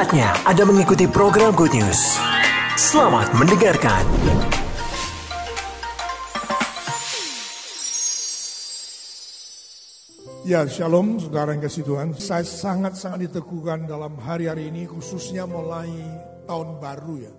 [0.00, 2.16] Saatnya Anda mengikuti program Good News.
[2.72, 4.00] Selamat mendengarkan.
[10.48, 12.16] Ya, shalom saudara yang kasih Tuhan.
[12.16, 15.92] Saya sangat-sangat diteguhkan dalam hari-hari ini khususnya mulai
[16.48, 17.32] tahun baru ya.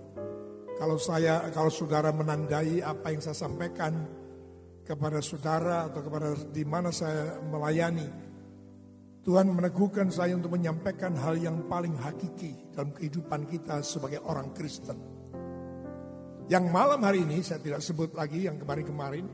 [0.77, 4.05] Kalau saya, kalau saudara menandai apa yang saya sampaikan
[4.85, 8.05] kepada saudara atau kepada di mana saya melayani,
[9.21, 14.97] Tuhan meneguhkan saya untuk menyampaikan hal yang paling hakiki dalam kehidupan kita sebagai orang Kristen.
[16.49, 19.29] Yang malam hari ini saya tidak sebut lagi yang kemarin-kemarin.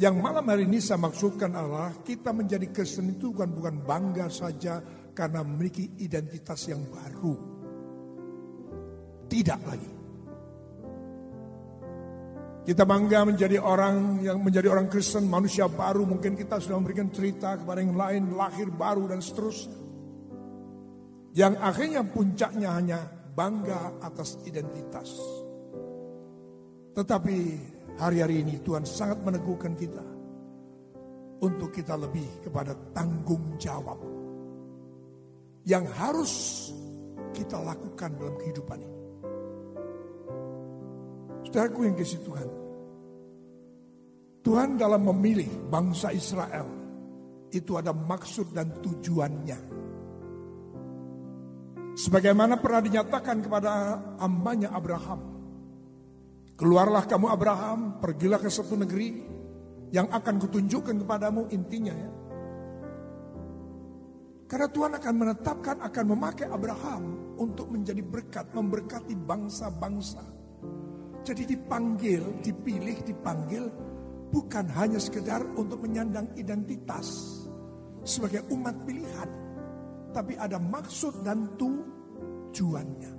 [0.00, 4.80] Yang malam hari ini saya maksudkan adalah kita menjadi Kristen itu bukan bukan bangga saja
[5.12, 7.36] karena memiliki identitas yang baru.
[9.28, 9.93] Tidak lagi.
[12.64, 16.08] Kita bangga menjadi orang yang menjadi orang Kristen, manusia baru.
[16.08, 19.76] Mungkin kita sudah memberikan cerita kepada yang lain, lahir baru dan seterusnya.
[21.36, 22.98] Yang akhirnya puncaknya hanya
[23.36, 25.12] bangga atas identitas.
[26.96, 27.36] Tetapi
[28.00, 30.04] hari-hari ini Tuhan sangat meneguhkan kita.
[31.44, 34.00] Untuk kita lebih kepada tanggung jawab.
[35.68, 36.32] Yang harus
[37.36, 38.93] kita lakukan dalam kehidupan ini.
[41.44, 42.48] Saudaraku yang kasih Tuhan.
[44.44, 46.68] Tuhan dalam memilih bangsa Israel
[47.48, 49.58] itu ada maksud dan tujuannya.
[51.94, 53.72] Sebagaimana pernah dinyatakan kepada
[54.18, 55.20] hambanya Abraham.
[56.58, 59.22] Keluarlah kamu Abraham, pergilah ke satu negeri
[59.94, 62.10] yang akan kutunjukkan kepadamu intinya ya.
[64.50, 67.02] Karena Tuhan akan menetapkan, akan memakai Abraham
[67.38, 70.33] untuk menjadi berkat, memberkati bangsa-bangsa.
[71.24, 73.64] Jadi dipanggil, dipilih, dipanggil
[74.28, 77.40] bukan hanya sekedar untuk menyandang identitas
[78.04, 79.30] sebagai umat pilihan,
[80.12, 83.12] tapi ada maksud dan tujuannya.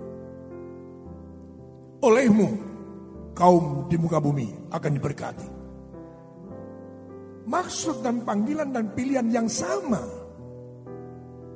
[2.06, 2.48] Olehmu
[3.34, 5.48] kaum di muka bumi akan diberkati.
[7.46, 10.02] Maksud dan panggilan dan pilihan yang sama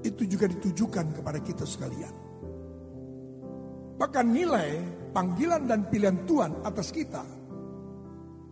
[0.02, 2.14] itu juga ditujukan kepada kita sekalian.
[4.00, 7.22] Bahkan nilai panggilan dan pilihan Tuhan atas kita.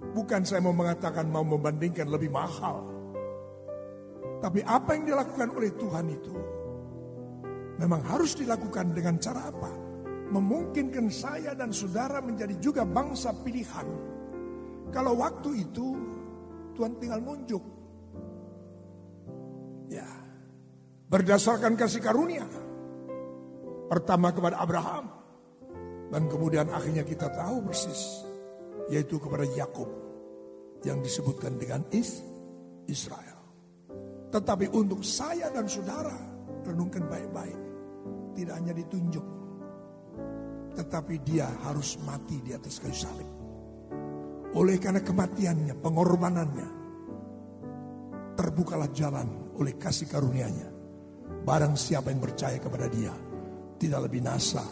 [0.08, 2.82] Bukan saya mau mengatakan mau membandingkan lebih mahal.
[4.38, 6.34] Tapi apa yang dilakukan oleh Tuhan itu
[7.78, 9.72] memang harus dilakukan dengan cara apa?
[10.28, 13.88] Memungkinkan saya dan saudara menjadi juga bangsa pilihan.
[14.92, 15.86] Kalau waktu itu
[16.76, 17.64] Tuhan tinggal nunjuk.
[19.90, 20.06] Ya.
[21.08, 22.44] Berdasarkan kasih karunia.
[23.88, 25.17] Pertama kepada Abraham.
[26.08, 28.24] Dan kemudian akhirnya kita tahu persis.
[28.88, 29.88] Yaitu kepada Yakub
[30.86, 32.24] yang disebutkan dengan Is
[32.88, 33.36] Israel.
[34.32, 36.16] Tetapi untuk saya dan saudara
[36.64, 37.60] renungkan baik-baik.
[38.36, 39.26] Tidak hanya ditunjuk.
[40.78, 43.30] Tetapi dia harus mati di atas kayu salib.
[44.56, 46.68] Oleh karena kematiannya, pengorbanannya.
[48.38, 50.68] Terbukalah jalan oleh kasih karunia-Nya.
[51.42, 53.12] Barang siapa yang percaya kepada dia.
[53.78, 54.62] Tidak lebih nasa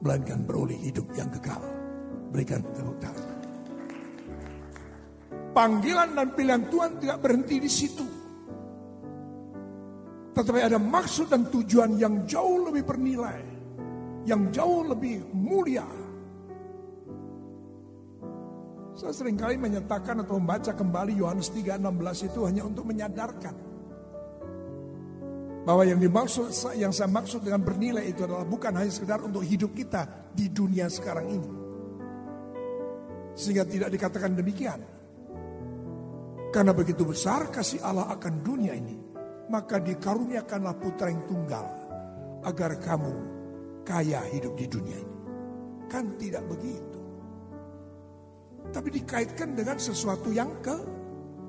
[0.00, 1.62] melainkan beroleh hidup yang kekal.
[2.32, 3.28] Berikan tepuk tangan.
[5.56, 8.06] Panggilan dan pilihan Tuhan tidak berhenti di situ.
[10.36, 13.40] Tetapi ada maksud dan tujuan yang jauh lebih bernilai.
[14.28, 15.88] Yang jauh lebih mulia.
[18.96, 23.65] Saya sering kali menyatakan atau membaca kembali Yohanes 3:16 itu hanya untuk menyadarkan
[25.66, 29.74] bahwa yang dimaksud yang saya maksud dengan bernilai itu adalah bukan hanya sekedar untuk hidup
[29.74, 31.50] kita di dunia sekarang ini.
[33.34, 34.78] Sehingga tidak dikatakan demikian.
[36.54, 38.94] Karena begitu besar kasih Allah akan dunia ini,
[39.50, 41.66] maka dikaruniakanlah putra yang tunggal
[42.46, 43.14] agar kamu
[43.82, 45.18] kaya hidup di dunia ini.
[45.90, 47.02] Kan tidak begitu.
[48.70, 50.78] Tapi dikaitkan dengan sesuatu yang ke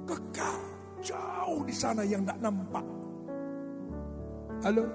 [0.09, 0.59] kekal.
[1.05, 2.96] Jauh di sana yang tidak nampak
[4.65, 4.89] Halo,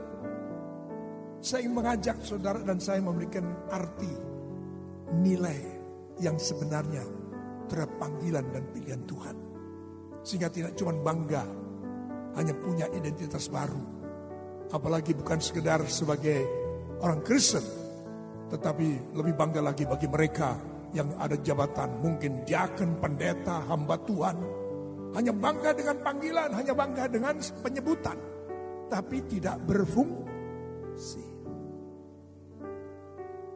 [1.38, 4.10] saya mengajak saudara dan saya memberikan arti
[5.22, 5.54] nilai
[6.18, 7.06] yang sebenarnya
[7.70, 9.36] terhadap panggilan dan pilihan Tuhan.
[10.26, 11.46] Sehingga tidak cuma bangga
[12.34, 13.78] hanya punya identitas baru.
[14.74, 16.42] Apalagi bukan sekedar sebagai
[16.98, 17.62] orang Kristen.
[18.50, 20.58] Tetapi lebih bangga lagi bagi mereka
[20.90, 22.02] yang ada jabatan.
[22.02, 24.36] Mungkin diaken, pendeta, hamba Tuhan.
[25.14, 28.31] Hanya bangga dengan panggilan, hanya bangga dengan penyebutan
[28.90, 31.26] tapi tidak berfungsi.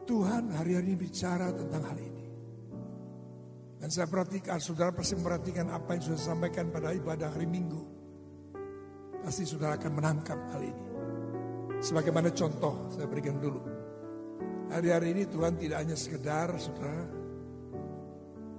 [0.07, 2.25] Tuhan hari-hari bicara tentang hal ini.
[3.77, 7.83] Dan saya perhatikan, saudara pasti memperhatikan apa yang sudah sampaikan pada ibadah hari Minggu.
[9.21, 10.85] Pasti saudara akan menangkap hal ini.
[11.77, 13.61] Sebagaimana contoh saya berikan dulu.
[14.71, 17.17] Hari-hari ini Tuhan tidak hanya sekedar saudara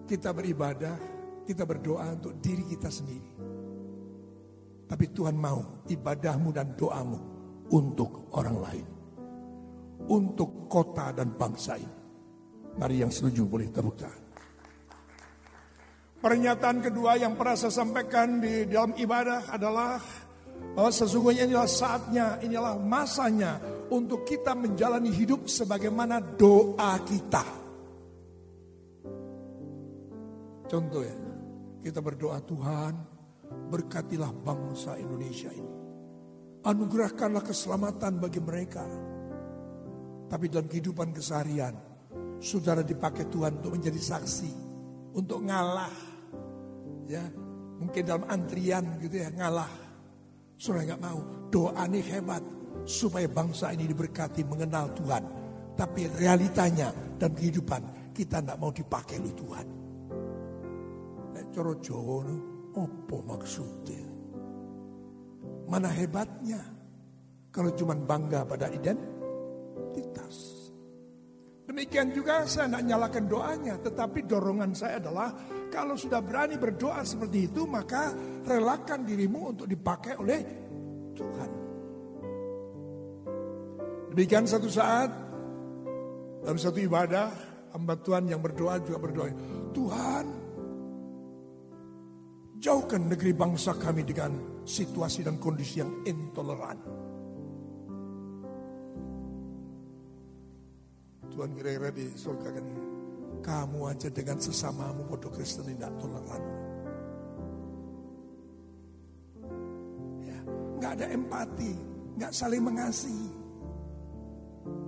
[0.08, 0.96] kita beribadah,
[1.44, 3.37] kita berdoa untuk diri kita sendiri.
[4.88, 7.18] Tapi Tuhan mau ibadahmu dan doamu
[7.68, 8.86] untuk orang lain.
[10.08, 11.96] Untuk kota dan bangsa ini.
[12.80, 14.00] Mari yang setuju boleh tepuk.
[16.18, 20.02] Pernyataan kedua yang pernah saya sampaikan di dalam ibadah adalah
[20.74, 27.44] bahwa sesungguhnya inilah saatnya, inilah masanya untuk kita menjalani hidup sebagaimana doa kita.
[30.68, 31.16] Contoh ya,
[31.86, 32.92] kita berdoa Tuhan,
[33.68, 35.72] berkatilah bangsa Indonesia ini.
[36.64, 38.84] Anugerahkanlah keselamatan bagi mereka.
[40.28, 41.72] Tapi dalam kehidupan keseharian,
[42.42, 44.52] saudara dipakai Tuhan untuk menjadi saksi,
[45.16, 45.96] untuk ngalah.
[47.08, 47.24] Ya,
[47.80, 49.72] mungkin dalam antrian gitu ya, ngalah.
[50.60, 51.18] Saudara nggak mau,
[51.48, 52.44] doa ini hebat
[52.84, 55.24] supaya bangsa ini diberkati mengenal Tuhan.
[55.78, 59.66] Tapi realitanya dan kehidupan kita tidak mau dipakai oleh Tuhan.
[61.38, 64.04] Nek coro Jawa apa maksudnya?
[65.68, 66.60] Mana hebatnya?
[67.50, 70.36] Kalau cuma bangga pada identitas.
[71.68, 75.28] Demikian juga saya tidak nyalakan doanya, tetapi dorongan saya adalah
[75.68, 78.16] kalau sudah berani berdoa seperti itu, maka
[78.48, 80.40] relakan dirimu untuk dipakai oleh
[81.12, 81.50] Tuhan.
[84.16, 85.12] Demikian satu saat,
[86.40, 87.28] dalam satu ibadah,
[87.76, 89.28] hamba Tuhan yang berdoa juga berdoa,
[89.76, 90.24] Tuhan,
[92.58, 94.34] Jauhkan negeri bangsa kami dengan
[94.66, 96.78] situasi dan kondisi yang intoleran.
[101.30, 102.66] Tuhan kira-kira di surga kan
[103.46, 106.42] kamu aja dengan sesamamu bodoh Kristen tidak toleran.
[110.26, 110.38] Ya,
[110.82, 111.72] nggak ada empati,
[112.18, 113.30] nggak saling mengasihi.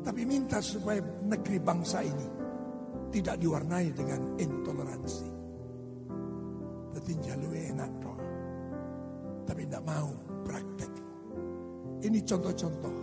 [0.02, 2.26] Tapi minta supaya negeri bangsa ini
[3.14, 5.30] tidak diwarnai dengan intoleransi.
[7.05, 8.19] Tinjau enak toh.
[9.49, 10.08] Tapi tidak mau
[10.47, 10.93] praktek.
[12.00, 12.97] Ini contoh-contoh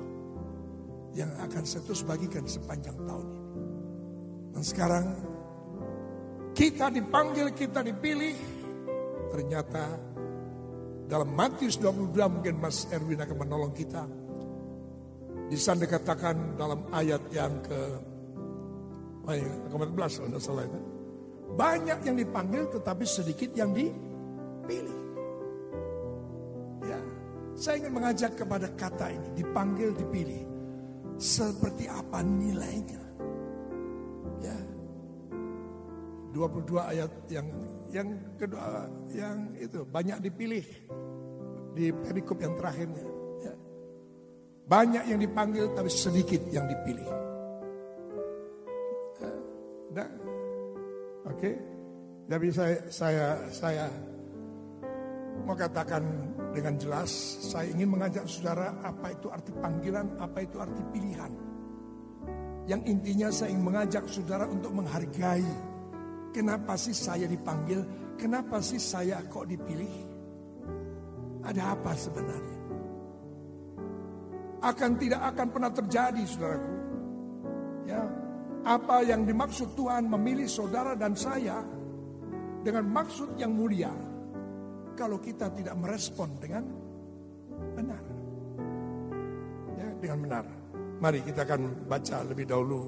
[1.18, 3.52] yang akan saya terus bagikan sepanjang tahun ini.
[4.54, 5.06] Dan sekarang
[6.58, 8.38] kita dipanggil, kita dipilih.
[9.34, 9.84] Ternyata
[11.06, 14.04] dalam Matius 22 mungkin Mas Erwin akan menolong kita.
[15.48, 17.82] Di sana dikatakan dalam ayat yang ke
[19.28, 20.97] 14 kalau tidak salah itu.
[21.56, 25.00] Banyak yang dipanggil tetapi sedikit yang dipilih.
[26.84, 27.00] Ya,
[27.56, 30.44] saya ingin mengajak kepada kata ini, dipanggil, dipilih.
[31.18, 33.02] Seperti apa nilainya?
[34.44, 34.58] Ya.
[36.36, 37.48] 22 ayat yang
[37.90, 38.08] yang
[38.38, 40.66] kedua yang itu banyak dipilih
[41.74, 43.06] di perikop yang terakhirnya.
[43.42, 43.54] Ya.
[44.70, 47.10] Banyak yang dipanggil tapi sedikit yang dipilih.
[49.18, 50.06] Ya.
[51.38, 51.54] Oke.
[51.54, 51.56] Okay?
[52.28, 53.86] Jadi saya saya saya
[55.45, 56.01] mau katakan
[56.50, 57.13] dengan jelas,
[57.45, 61.30] saya ingin mengajak saudara apa itu arti panggilan, apa itu arti pilihan.
[62.66, 65.45] Yang intinya saya ingin mengajak saudara untuk menghargai
[66.34, 67.86] kenapa sih saya dipanggil,
[68.18, 69.94] kenapa sih saya kok dipilih.
[71.45, 72.59] Ada apa sebenarnya?
[74.66, 76.73] Akan tidak akan pernah terjadi saudaraku.
[77.85, 78.02] Ya,
[78.66, 81.61] apa yang dimaksud Tuhan memilih saudara dan saya
[82.64, 83.92] dengan maksud yang mulia
[84.97, 86.66] kalau kita tidak merespon dengan
[87.78, 88.04] benar.
[89.78, 90.45] Ya, dengan benar.
[90.97, 92.81] Mari kita akan baca lebih dahulu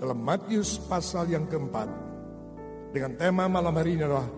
[0.00, 1.88] dalam Matius pasal yang keempat
[2.90, 4.28] dengan tema malam hari ini adalah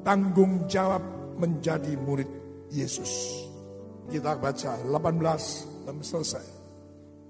[0.00, 1.02] tanggung jawab
[1.36, 2.30] menjadi murid
[2.72, 3.44] Yesus.
[4.08, 6.53] Kita baca 18 dan selesai.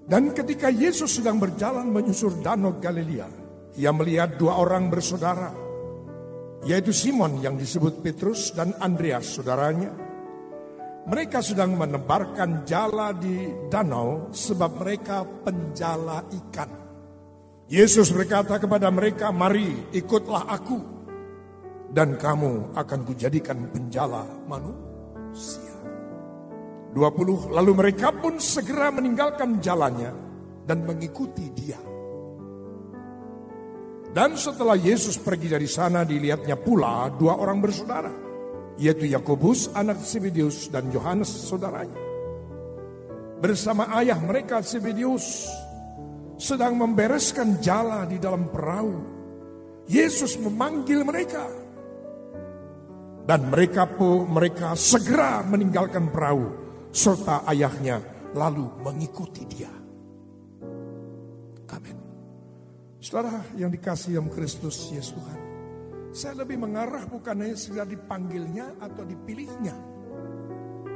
[0.04, 3.28] Dan ketika Yesus sedang berjalan menyusur danau Galilea,
[3.80, 5.48] ia melihat dua orang bersaudara,
[6.68, 9.90] yaitu Simon yang disebut Petrus dan Andreas saudaranya.
[11.04, 16.70] Mereka sedang menebarkan jala di danau sebab mereka penjala ikan.
[17.68, 20.78] Yesus berkata kepada mereka, mari ikutlah aku
[21.92, 25.73] dan kamu akan kujadikan penjala manusia.
[26.94, 30.14] 20 lalu mereka pun segera meninggalkan jalannya
[30.62, 31.76] dan mengikuti dia.
[34.14, 38.14] Dan setelah Yesus pergi dari sana dilihatnya pula dua orang bersaudara,
[38.78, 41.98] yaitu Yakobus anak Zebedeus dan Yohanes saudaranya.
[43.42, 45.50] Bersama ayah mereka Zebedeus
[46.38, 49.12] sedang membereskan jala di dalam perahu.
[49.90, 51.44] Yesus memanggil mereka.
[53.26, 56.63] Dan mereka pun mereka segera meninggalkan perahu
[56.94, 57.98] serta ayahnya
[58.38, 59.70] lalu mengikuti dia.
[61.74, 61.98] Amin.
[63.02, 65.40] Saudara yang dikasih yang Kristus Yesus Tuhan.
[66.14, 69.74] Saya lebih mengarah bukan hanya sudah dipanggilnya atau dipilihnya.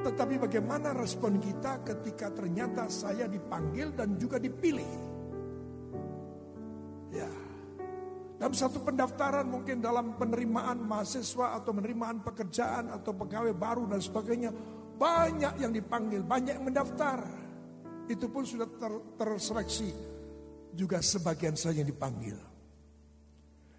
[0.07, 4.87] Tetapi bagaimana respon kita ketika ternyata saya dipanggil dan juga dipilih.
[7.11, 7.27] Ya.
[8.39, 14.55] Dalam satu pendaftaran mungkin dalam penerimaan mahasiswa atau penerimaan pekerjaan atau pegawai baru dan sebagainya.
[14.99, 17.23] Banyak yang dipanggil, banyak yang mendaftar.
[18.11, 19.95] Itu pun sudah ter, terseleksi.
[20.75, 22.37] Juga sebagian saja yang dipanggil.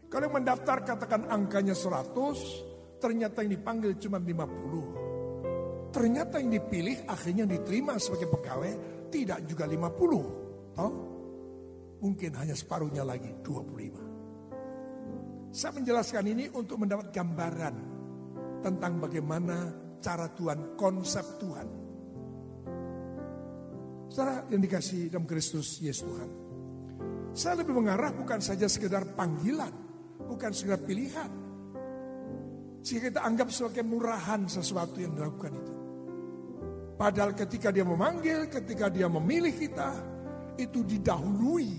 [0.09, 5.93] Kalau yang mendaftar katakan angkanya 100, ternyata yang dipanggil cuma 50.
[5.93, 8.73] Ternyata yang dipilih akhirnya diterima sebagai pegawai
[9.11, 10.75] tidak juga 50.
[10.77, 10.93] Tahu?
[11.99, 15.51] Mungkin hanya separuhnya lagi 25.
[15.51, 17.75] Saya menjelaskan ini untuk mendapat gambaran
[18.61, 21.67] tentang bagaimana cara Tuhan, konsep Tuhan.
[24.09, 26.29] Saudara yang dikasih dalam Kristus Yesus Tuhan.
[27.35, 29.71] Saya lebih mengarah bukan saja sekedar panggilan,
[30.25, 31.29] bukan sekedar pilihan.
[32.81, 35.73] Jika kita anggap sebagai murahan sesuatu yang dilakukan itu.
[36.99, 39.93] Padahal ketika dia memanggil, ketika dia memilih kita,
[40.59, 41.69] itu didahului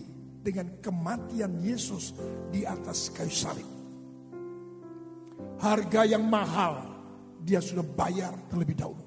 [0.41, 2.17] dengan kematian Yesus
[2.49, 3.69] di atas kayu salib.
[5.61, 6.90] Harga yang mahal
[7.41, 9.05] dia sudah bayar terlebih dahulu.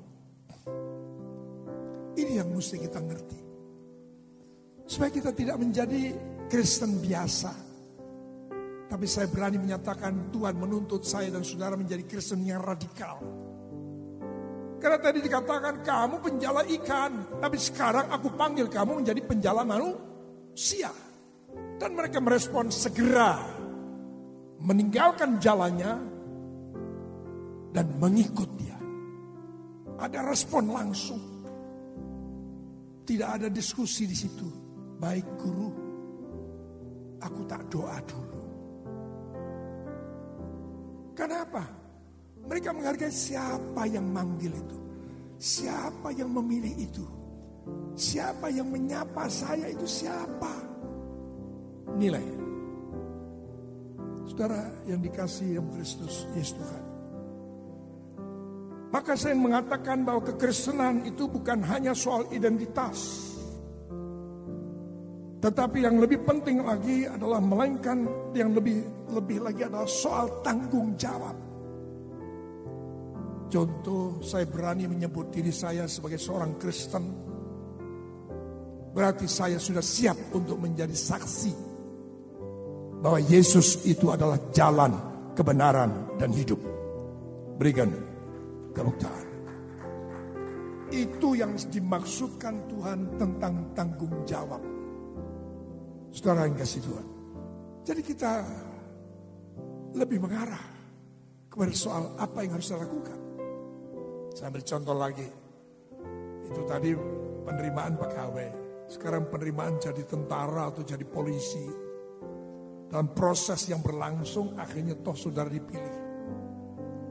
[2.13, 3.39] Ini yang mesti kita ngerti.
[4.85, 6.13] Supaya kita tidak menjadi
[6.49, 7.53] Kristen biasa.
[8.85, 13.17] Tapi saya berani menyatakan Tuhan menuntut saya dan saudara menjadi Kristen yang radikal.
[14.77, 17.41] Karena tadi dikatakan kamu penjala ikan.
[17.41, 20.93] Tapi sekarang aku panggil kamu menjadi penjala manusia.
[21.81, 23.41] Dan mereka merespon segera.
[24.61, 26.12] Meninggalkan jalannya
[27.73, 28.77] dan mengikut dia.
[29.97, 31.21] Ada respon langsung.
[33.03, 34.47] Tidak ada diskusi di situ.
[35.01, 35.67] Baik guru,
[37.19, 38.41] aku tak doa dulu.
[41.11, 41.63] Kenapa?
[42.47, 44.79] Mereka menghargai siapa yang manggil itu.
[45.35, 47.05] Siapa yang memilih itu.
[47.95, 50.51] Siapa yang menyapa saya itu siapa.
[51.99, 52.27] Nilai.
[54.23, 56.82] Saudara yang dikasih yang Kristus Yesus Tuhan.
[58.93, 63.33] Maka saya mengatakan bahwa kekristenan itu bukan hanya soal identitas.
[65.41, 68.05] Tetapi yang lebih penting lagi adalah melainkan
[68.37, 71.33] yang lebih lebih lagi adalah soal tanggung jawab.
[73.49, 77.05] Contoh, saya berani menyebut diri saya sebagai seorang Kristen.
[78.93, 81.53] Berarti saya sudah siap untuk menjadi saksi
[83.01, 84.93] bahwa Yesus itu adalah jalan,
[85.33, 86.61] kebenaran, dan hidup.
[87.57, 88.12] Berikan
[88.73, 88.93] kalau
[90.93, 94.61] Itu yang dimaksudkan Tuhan tentang tanggung jawab.
[96.13, 97.07] Saudara yang kasih Tuhan.
[97.81, 98.31] Jadi kita
[99.97, 100.61] lebih mengarah
[101.49, 103.19] kepada soal apa yang harus kita lakukan.
[104.37, 105.29] Saya ambil contoh lagi.
[106.45, 106.93] Itu tadi
[107.45, 108.49] penerimaan pegawai.
[108.89, 111.65] Sekarang penerimaan jadi tentara atau jadi polisi.
[112.93, 116.02] Dalam proses yang berlangsung akhirnya toh saudara dipilih.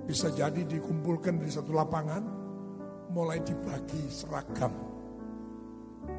[0.03, 2.23] Bisa jadi dikumpulkan di satu lapangan,
[3.15, 4.75] mulai dibagi seragam.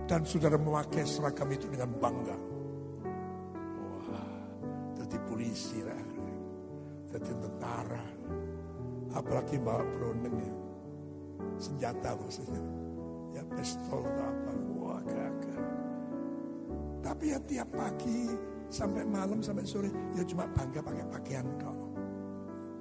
[0.07, 2.37] Dan saudara memakai seragam itu dengan bangga.
[4.07, 4.31] Wah,
[4.95, 5.99] jadi polisi lah.
[7.13, 8.05] Jadi tentara.
[9.13, 10.53] Apalagi bawa browning ya.
[11.61, 12.63] Senjata maksudnya.
[13.35, 14.51] Ya pistol atau apa.
[14.79, 15.61] Wah gagah.
[17.03, 18.31] Tapi ya tiap pagi
[18.73, 21.82] sampai malam sampai sore ya cuma bangga pakai pakaian kau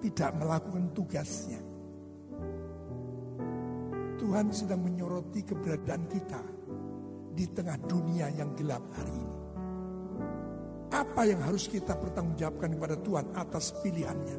[0.02, 1.62] tidak melakukan tugasnya.
[4.18, 6.42] Tuhan sedang menyoroti keberadaan kita
[7.32, 9.36] di tengah dunia yang gelap hari ini.
[10.92, 14.38] Apa yang harus kita pertanggungjawabkan kepada Tuhan atas pilihannya?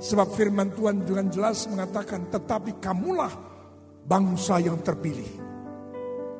[0.00, 3.32] Sebab firman Tuhan dengan jelas mengatakan, tetapi kamulah
[4.06, 5.28] bangsa yang terpilih.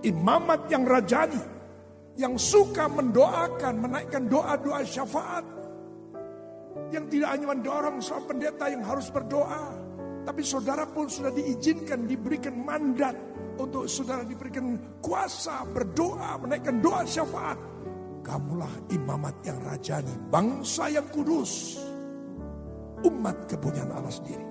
[0.00, 1.44] Imamat yang rajani,
[2.16, 5.59] yang suka mendoakan, menaikkan doa-doa syafaat
[6.90, 9.90] yang tidak hanya mendorong soal pendeta yang harus berdoa.
[10.20, 13.16] Tapi saudara pun sudah diizinkan, diberikan mandat
[13.56, 17.58] untuk saudara diberikan kuasa berdoa, menaikkan doa syafaat.
[18.20, 21.80] Kamulah imamat yang rajani, bangsa yang kudus,
[23.02, 24.46] umat kepunyaan Allah sendiri.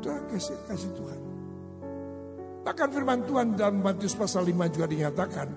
[0.00, 1.20] Saudara kasih, kasih Tuhan.
[2.62, 5.48] Bahkan firman Tuhan dalam Matius pasal 5 juga dinyatakan,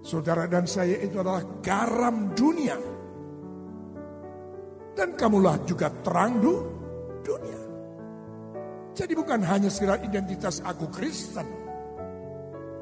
[0.00, 2.76] saudara dan saya itu adalah garam dunia.
[4.94, 6.54] Dan kamulah juga terang du,
[7.22, 7.60] dunia.
[8.94, 11.46] Jadi bukan hanya sekedar identitas aku Kristen.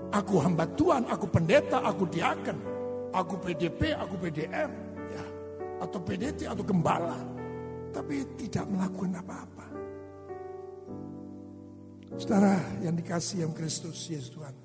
[0.09, 2.59] Aku hamba Tuhan, aku pendeta, aku diaken,
[3.13, 4.71] aku PDP, aku PDM,
[5.13, 5.25] ya,
[5.85, 7.21] atau PDT atau gembala,
[7.93, 9.67] tapi tidak melakukan apa-apa.
[12.17, 14.57] Saudara yang dikasih yang Kristus Yesus Tuhan.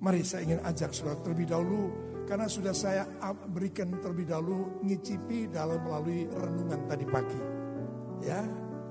[0.00, 1.92] Mari saya ingin ajak saudara terlebih dahulu
[2.30, 3.02] karena sudah saya
[3.50, 7.40] berikan terlebih dahulu ngicipi dalam melalui renungan tadi pagi.
[8.22, 8.38] Ya,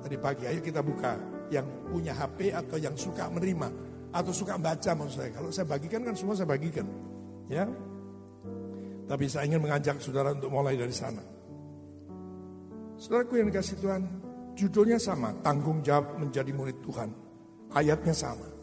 [0.03, 1.15] tadi pagi ayo kita buka
[1.47, 3.71] yang punya HP atau yang suka menerima
[4.11, 5.31] atau suka baca maksud saya.
[5.31, 6.83] Kalau saya bagikan kan semua saya bagikan.
[7.47, 7.63] Ya.
[9.07, 11.23] Tapi saya ingin mengajak saudara untuk mulai dari sana.
[12.99, 14.03] Saudaraku yang dikasih Tuhan,
[14.59, 17.09] judulnya sama, tanggung jawab menjadi murid Tuhan.
[17.71, 18.58] Ayatnya sama.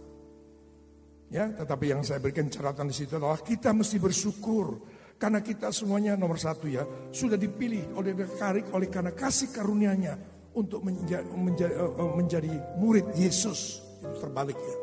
[1.26, 4.78] Ya, tetapi yang saya berikan catatan di situ adalah kita mesti bersyukur
[5.18, 10.14] karena kita semuanya nomor satu ya sudah dipilih oleh dekarik oleh karena kasih karunia-Nya
[10.56, 13.82] untuk menjadi, menjadi, eh, eh, menjadi murid Yesus.
[14.00, 14.76] Itu terbalik ya.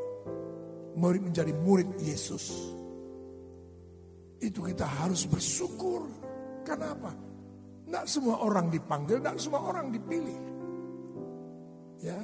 [0.93, 2.53] Murid menjadi murid Yesus.
[4.37, 6.05] Itu kita harus bersyukur.
[6.61, 7.11] Karena apa?
[7.87, 10.39] Tidak semua orang dipanggil, tidak semua orang dipilih.
[12.03, 12.19] Ya.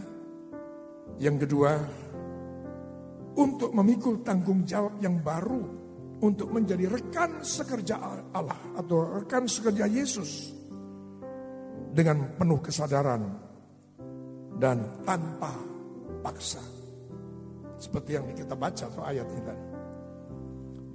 [1.17, 1.81] Yang kedua,
[3.37, 5.61] untuk memikul tanggung jawab yang baru
[6.19, 7.95] untuk menjadi rekan sekerja
[8.33, 10.51] Allah atau rekan sekerja Yesus
[11.93, 13.23] dengan penuh kesadaran
[14.59, 15.55] dan tanpa
[16.21, 16.61] paksa.
[17.79, 19.65] Seperti yang kita baca atau ayat ini tadi.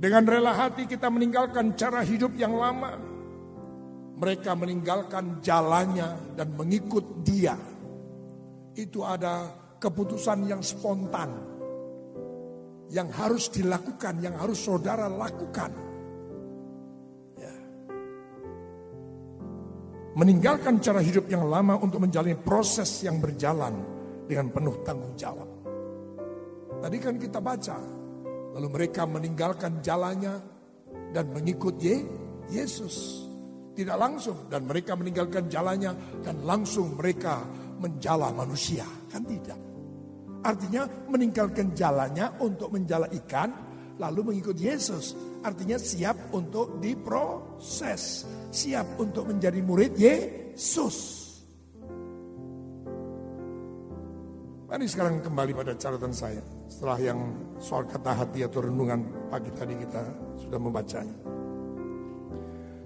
[0.05, 2.93] Dengan rela hati kita meninggalkan cara hidup yang lama.
[4.15, 7.57] Mereka meninggalkan jalannya dan mengikut dia.
[8.77, 9.49] Itu ada
[9.81, 11.54] keputusan yang spontan.
[12.93, 15.95] Yang harus dilakukan, yang harus saudara lakukan.
[20.15, 23.83] meninggalkan cara hidup yang lama untuk menjalani proses yang berjalan
[24.31, 25.51] dengan penuh tanggung jawab.
[26.79, 27.79] Tadi kan kita baca,
[28.55, 30.35] lalu mereka meninggalkan jalannya
[31.11, 31.97] dan mengikut Ye,
[32.51, 33.27] Yesus.
[33.75, 37.43] Tidak langsung dan mereka meninggalkan jalannya dan langsung mereka
[37.83, 38.87] menjala manusia.
[39.11, 39.74] Kan tidak.
[40.45, 43.51] Artinya meninggalkan jalannya untuk menjala ikan
[43.97, 45.17] lalu mengikut Yesus.
[45.41, 50.97] Artinya siap untuk diproses siap untuk menjadi murid Yesus.
[54.71, 56.43] Mari sekarang kembali pada catatan saya.
[56.71, 57.19] Setelah yang
[57.59, 60.03] soal kata hati atau renungan pagi tadi kita
[60.39, 61.15] sudah membacanya.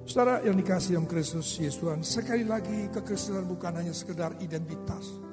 [0.08, 5.27] Saudara yang dikasih yang Kristus Yesus Tuhan, sekali lagi kekristenan bukan hanya sekedar identitas.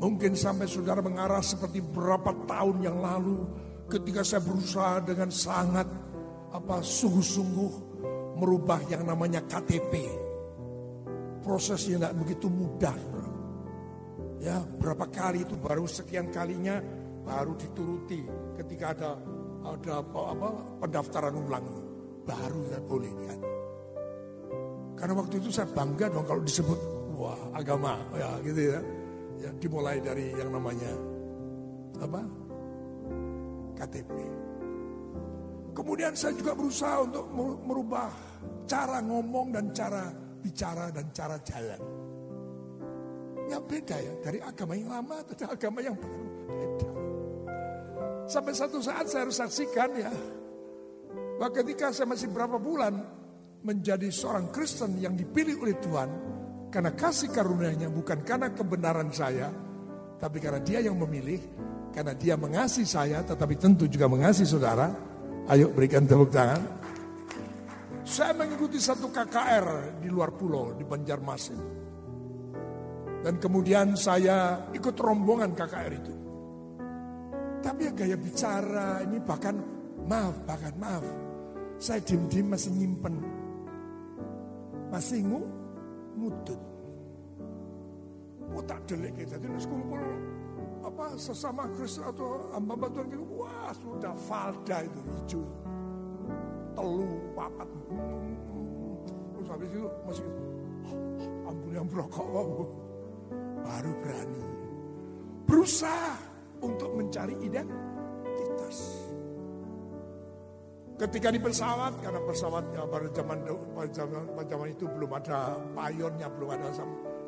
[0.00, 3.46] Mungkin sampai saudara mengarah seperti berapa tahun yang lalu
[3.86, 5.86] ketika saya berusaha dengan sangat
[6.54, 7.72] apa sungguh-sungguh
[8.38, 9.94] merubah yang namanya KTP.
[11.44, 12.96] Prosesnya tidak begitu mudah.
[14.40, 16.76] Ya, berapa kali itu baru sekian kalinya
[17.24, 18.20] baru dituruti
[18.60, 19.10] ketika ada
[19.64, 20.48] ada apa, apa
[20.84, 21.64] pendaftaran ulang
[22.28, 23.38] baru ya boleh kan.
[24.94, 26.78] Karena waktu itu saya bangga dong kalau disebut
[27.16, 28.80] wah agama ya gitu ya.
[29.44, 30.88] Ya dimulai dari yang namanya
[32.00, 32.22] apa?
[33.76, 34.16] KTP.
[35.76, 37.28] Kemudian saya juga berusaha untuk
[37.60, 38.08] merubah
[38.64, 40.08] cara ngomong dan cara
[40.40, 41.80] bicara dan cara jalan.
[43.44, 46.26] Ya beda ya, dari agama yang lama atau agama yang baru.
[46.48, 46.90] Beda.
[48.24, 50.08] Sampai satu saat saya harus saksikan ya,
[51.36, 52.96] bahwa ketika saya masih berapa bulan
[53.60, 56.10] menjadi seorang Kristen yang dipilih oleh Tuhan,
[56.74, 59.46] karena kasih karunia-Nya bukan karena kebenaran saya,
[60.18, 61.38] tapi karena Dia yang memilih,
[61.94, 64.90] karena Dia mengasihi saya, tetapi tentu juga mengasihi saudara,
[65.54, 66.58] Ayo berikan tepuk tangan.
[68.02, 71.60] Saya mengikuti satu KKR di luar pulau di Banjarmasin.
[73.22, 76.14] Dan kemudian saya ikut rombongan KKR itu.
[77.60, 79.56] Tapi ya gaya bicara ini bahkan
[80.08, 81.04] maaf, bahkan maaf.
[81.76, 83.14] Saya dim-dim masih nyimpen.
[84.92, 85.40] Masih ngu,
[86.18, 86.60] ngutut.
[88.54, 89.98] Oh tak delik jadi kumpul
[90.84, 95.42] apa sesama Kristen atau hamba Tuhan gitu, wah sudah falda itu hijau,
[96.76, 97.68] telu, papat,
[99.32, 100.26] terus habis itu masih
[101.48, 102.68] ampun yang merokok,
[103.64, 104.44] baru berani.
[105.48, 106.20] Berusaha
[106.60, 109.03] untuk mencari identitas.
[111.04, 113.38] Ketika di pesawat, karena pesawatnya pada zaman
[113.76, 116.68] pada zaman, pada zaman itu belum ada payonnya, belum ada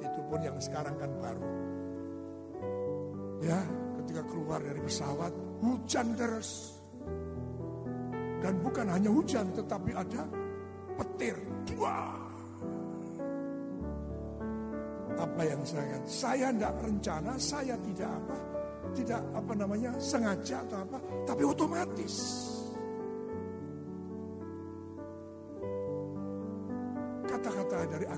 [0.01, 1.45] itu pun yang sekarang kan baru.
[3.45, 3.61] Ya,
[4.01, 5.29] ketika keluar dari pesawat,
[5.61, 6.73] hujan deras.
[8.41, 10.25] Dan bukan hanya hujan, tetapi ada
[10.97, 11.37] petir.
[11.77, 12.25] Wah.
[15.17, 18.37] apa yang saya saya tidak rencana, saya tidak apa,
[18.93, 22.17] tidak apa namanya sengaja atau apa, tapi otomatis.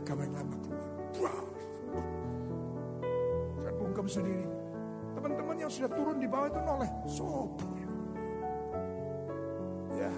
[0.09, 0.91] Agama yang lama keluar.
[1.21, 1.45] Wow.
[3.77, 4.49] Bungkam sendiri.
[5.13, 6.91] Teman-teman yang sudah turun di bawah itu noleh.
[7.05, 7.69] Sopo.
[10.01, 10.15] Ya.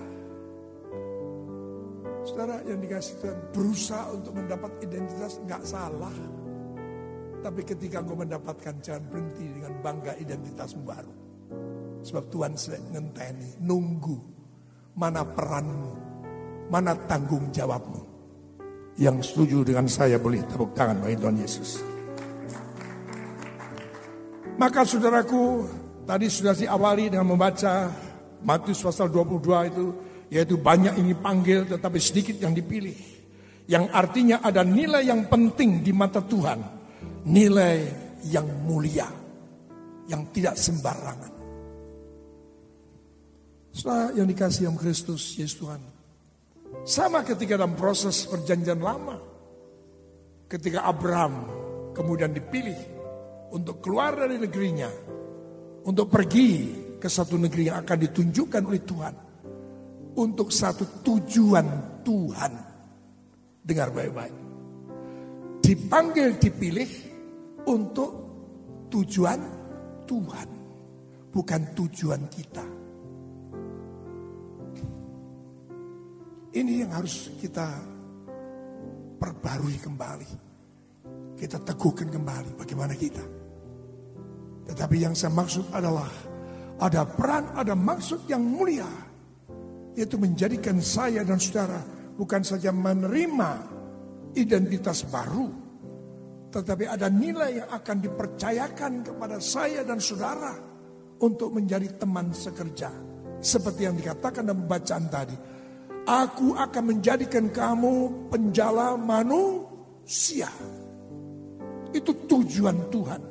[2.23, 6.15] Saudara yang dikasih Tuhan berusaha untuk mendapat identitas nggak salah.
[7.43, 11.15] Tapi ketika engkau mendapatkan jangan berhenti dengan bangga identitasmu baru.
[12.07, 14.19] Sebab Tuhan sedang ngenteni, nunggu
[14.95, 15.93] mana peranmu,
[16.71, 18.10] mana tanggung jawabmu.
[19.01, 21.81] Yang setuju dengan saya boleh tepuk tangan bagi Tuhan Yesus.
[24.61, 25.65] Maka saudaraku,
[26.05, 27.89] tadi sudah diawali dengan membaca
[28.45, 29.87] Matius pasal 22 itu,
[30.29, 32.93] yaitu banyak ini panggil tetapi sedikit yang dipilih.
[33.65, 36.61] Yang artinya ada nilai yang penting di mata Tuhan.
[37.25, 37.77] Nilai
[38.29, 39.09] yang mulia.
[40.13, 41.33] Yang tidak sembarangan.
[43.71, 46.00] Setelah yang dikasih yang Kristus, Yesus Tuhan.
[46.81, 49.17] Sama ketika dalam proses perjanjian lama.
[50.51, 51.47] Ketika Abraham
[51.95, 52.79] kemudian dipilih
[53.53, 54.91] untuk keluar dari negerinya.
[55.81, 56.51] Untuk pergi
[57.01, 59.15] ke satu negeri yang akan ditunjukkan oleh Tuhan.
[60.17, 61.67] Untuk satu tujuan
[62.03, 62.53] Tuhan.
[63.61, 64.37] Dengar baik-baik.
[65.61, 66.91] Dipanggil, dipilih
[67.69, 68.11] untuk
[68.91, 69.41] tujuan
[70.09, 70.49] Tuhan.
[71.31, 72.80] Bukan tujuan kita.
[76.51, 77.67] Ini yang harus kita
[79.23, 80.31] perbarui kembali.
[81.39, 83.23] Kita teguhkan kembali bagaimana kita.
[84.67, 86.11] Tetapi yang saya maksud adalah
[86.83, 88.89] ada peran, ada maksud yang mulia.
[89.95, 91.83] Yaitu menjadikan saya dan saudara
[92.19, 93.51] bukan saja menerima
[94.35, 95.47] identitas baru.
[96.51, 100.51] Tetapi ada nilai yang akan dipercayakan kepada saya dan saudara
[101.23, 102.91] untuk menjadi teman sekerja.
[103.39, 105.37] Seperti yang dikatakan dalam bacaan tadi.
[106.09, 110.49] Aku akan menjadikan kamu penjala manusia.
[111.93, 113.23] Itu tujuan Tuhan.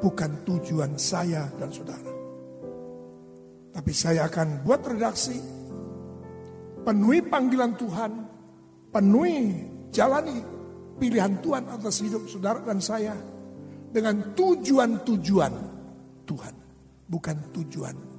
[0.00, 2.12] Bukan tujuan saya dan saudara.
[3.70, 5.38] Tapi saya akan buat redaksi.
[6.84, 8.12] Penuhi panggilan Tuhan.
[8.90, 9.38] Penuhi
[9.94, 10.40] jalani
[10.98, 13.14] pilihan Tuhan atas hidup saudara dan saya.
[13.90, 15.52] Dengan tujuan-tujuan
[16.26, 16.54] Tuhan.
[17.10, 18.09] Bukan tujuan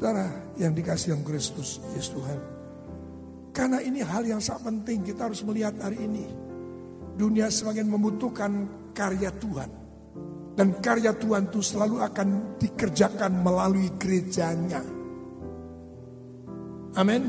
[0.00, 2.40] Saudara yang dikasih yang Kristus, Yesus Tuhan.
[3.52, 6.24] Karena ini hal yang sangat penting kita harus melihat hari ini.
[7.20, 8.52] Dunia semakin membutuhkan
[8.96, 9.68] karya Tuhan.
[10.56, 14.80] Dan karya Tuhan itu selalu akan dikerjakan melalui gerejanya.
[16.96, 17.28] Amin.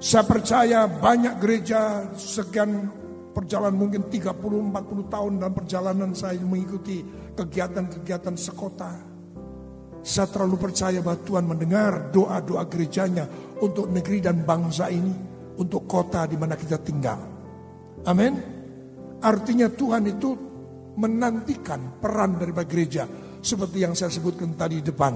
[0.00, 2.88] Saya percaya banyak gereja sekian
[3.36, 7.04] perjalanan mungkin 30-40 tahun dalam perjalanan saya mengikuti
[7.36, 9.07] kegiatan-kegiatan sekota
[10.02, 13.24] saya terlalu percaya bahwa Tuhan mendengar doa-doa gerejanya
[13.60, 15.12] untuk negeri dan bangsa ini,
[15.58, 17.18] untuk kota di mana kita tinggal.
[18.06, 18.34] Amin.
[19.18, 20.30] Artinya Tuhan itu
[20.98, 23.06] menantikan peran dari gereja
[23.42, 25.14] seperti yang saya sebutkan tadi di depan.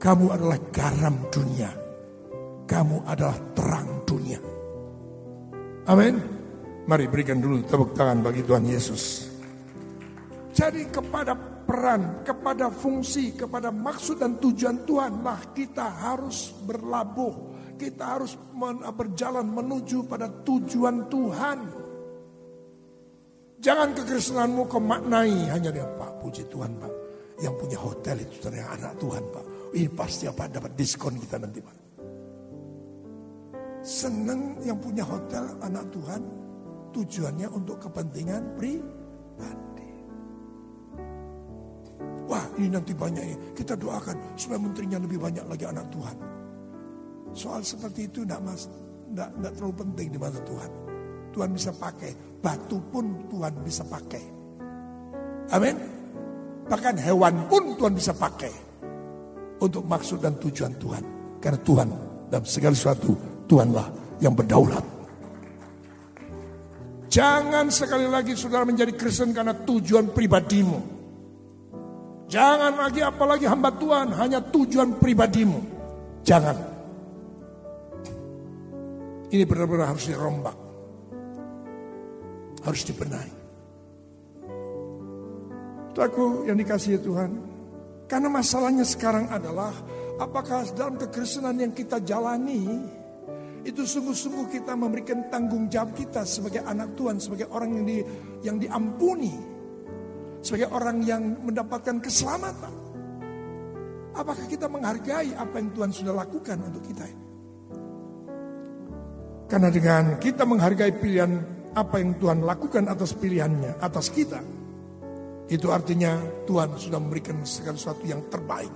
[0.00, 1.70] Kamu adalah garam dunia.
[2.64, 4.40] Kamu adalah terang dunia.
[5.90, 6.16] Amin.
[6.88, 9.28] Mari berikan dulu tepuk tangan bagi Tuhan Yesus.
[10.56, 11.36] Jadi kepada
[11.70, 17.48] peran, kepada fungsi, kepada maksud dan tujuan Tuhan lah kita harus berlabuh.
[17.78, 21.58] Kita harus men berjalan menuju pada tujuan Tuhan.
[23.62, 26.92] Jangan kekristenanmu kau maknai hanya dia Pak, puji Tuhan Pak.
[27.40, 29.44] Yang punya hotel itu ternyata anak Tuhan Pak.
[29.70, 31.76] Ini pasti apa dapat diskon kita nanti Pak.
[33.80, 36.22] Senang yang punya hotel anak Tuhan
[36.92, 39.79] tujuannya untuk kepentingan pribadi.
[42.60, 43.36] Ini nanti banyak ya.
[43.56, 46.16] Kita doakan supaya menterinya lebih banyak lagi anak Tuhan.
[47.32, 48.68] Soal seperti itu tidak mas,
[49.08, 50.70] tidak, tidak terlalu penting di mata Tuhan.
[51.32, 52.12] Tuhan bisa pakai,
[52.44, 54.24] batu pun Tuhan bisa pakai.
[55.56, 55.76] Amin.
[56.68, 58.52] Bahkan hewan pun Tuhan bisa pakai
[59.64, 61.04] untuk maksud dan tujuan Tuhan.
[61.40, 61.88] Karena Tuhan
[62.28, 63.16] dalam segala sesuatu
[63.48, 64.84] Tuhanlah yang berdaulat.
[67.08, 70.99] Jangan sekali lagi saudara menjadi Kristen karena tujuan pribadimu.
[72.30, 75.58] Jangan lagi apalagi hamba Tuhan hanya tujuan pribadimu.
[76.22, 76.54] Jangan.
[79.34, 80.54] Ini benar-benar harus dirombak.
[82.62, 83.32] Harus dibenahi.
[86.00, 87.30] Aku yang dikasih Tuhan.
[88.08, 89.74] Karena masalahnya sekarang adalah
[90.16, 92.66] apakah dalam kekristenan yang kita jalani
[93.60, 97.98] Itu sungguh-sungguh kita memberikan tanggung jawab kita sebagai anak Tuhan, sebagai orang yang di,
[98.40, 99.36] yang diampuni,
[100.40, 102.74] sebagai orang yang mendapatkan keselamatan.
[104.10, 107.06] Apakah kita menghargai apa yang Tuhan sudah lakukan untuk kita?
[109.50, 111.32] Karena dengan kita menghargai pilihan
[111.74, 114.42] apa yang Tuhan lakukan atas pilihannya, atas kita,
[115.50, 118.70] itu artinya Tuhan sudah memberikan segala sesuatu yang terbaik.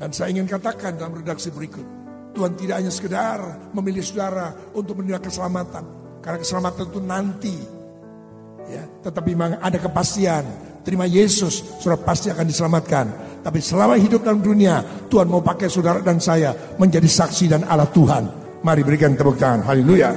[0.00, 1.84] Dan saya ingin katakan dalam redaksi berikut,
[2.32, 3.40] Tuhan tidak hanya sekedar
[3.76, 5.84] memilih saudara untuk menerima keselamatan.
[6.24, 7.56] Karena keselamatan itu nanti.
[8.70, 10.44] Ya, tetapi memang ada kepastian.
[10.82, 13.06] Terima Yesus, saudara pasti akan diselamatkan.
[13.42, 17.90] Tapi selama hidup dalam dunia, Tuhan mau pakai saudara dan saya menjadi saksi dan Allah
[17.90, 18.24] Tuhan.
[18.62, 19.66] Mari berikan tepuk tangan.
[19.66, 20.14] Haleluya.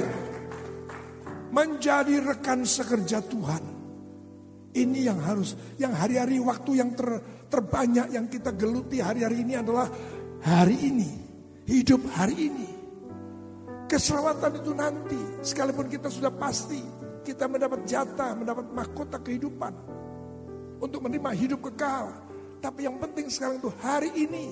[1.50, 3.62] Menjadi rekan sekerja Tuhan.
[4.76, 7.08] Ini yang harus, yang hari-hari waktu yang ter,
[7.48, 9.88] terbanyak yang kita geluti hari-hari ini adalah
[10.44, 11.10] hari ini
[11.66, 12.68] hidup hari ini.
[13.86, 16.82] Keselamatan itu nanti, sekalipun kita sudah pasti
[17.26, 19.74] kita mendapat jatah, mendapat mahkota kehidupan
[20.78, 22.14] untuk menerima hidup kekal.
[22.62, 24.46] Tapi yang penting sekarang itu hari ini.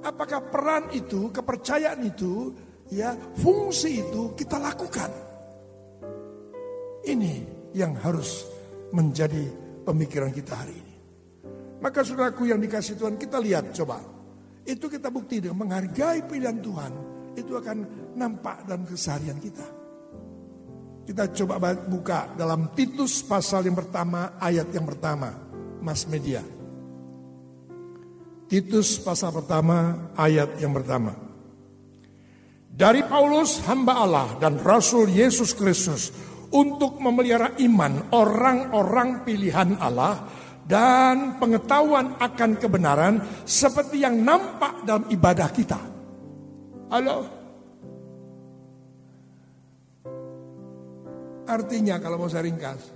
[0.00, 2.54] Apakah peran itu, kepercayaan itu,
[2.88, 5.10] ya fungsi itu kita lakukan.
[7.04, 7.34] Ini
[7.76, 8.48] yang harus
[8.94, 9.44] menjadi
[9.84, 10.94] pemikiran kita hari ini.
[11.78, 14.02] Maka saudaraku yang dikasih Tuhan kita lihat coba
[14.68, 16.92] itu kita bukti dengan menghargai pilihan Tuhan.
[17.38, 17.78] Itu akan
[18.18, 19.77] nampak dalam keseharian kita.
[21.08, 25.32] Kita coba buka dalam Titus pasal yang pertama, ayat yang pertama.
[25.80, 26.44] Mas media.
[28.44, 31.16] Titus pasal pertama, ayat yang pertama.
[32.68, 36.12] Dari Paulus hamba Allah dan Rasul Yesus Kristus
[36.52, 40.28] untuk memelihara iman orang-orang pilihan Allah
[40.68, 45.80] dan pengetahuan akan kebenaran seperti yang nampak dalam ibadah kita.
[46.92, 47.37] Halo?
[51.48, 52.92] Artinya kalau mau saya ringkas,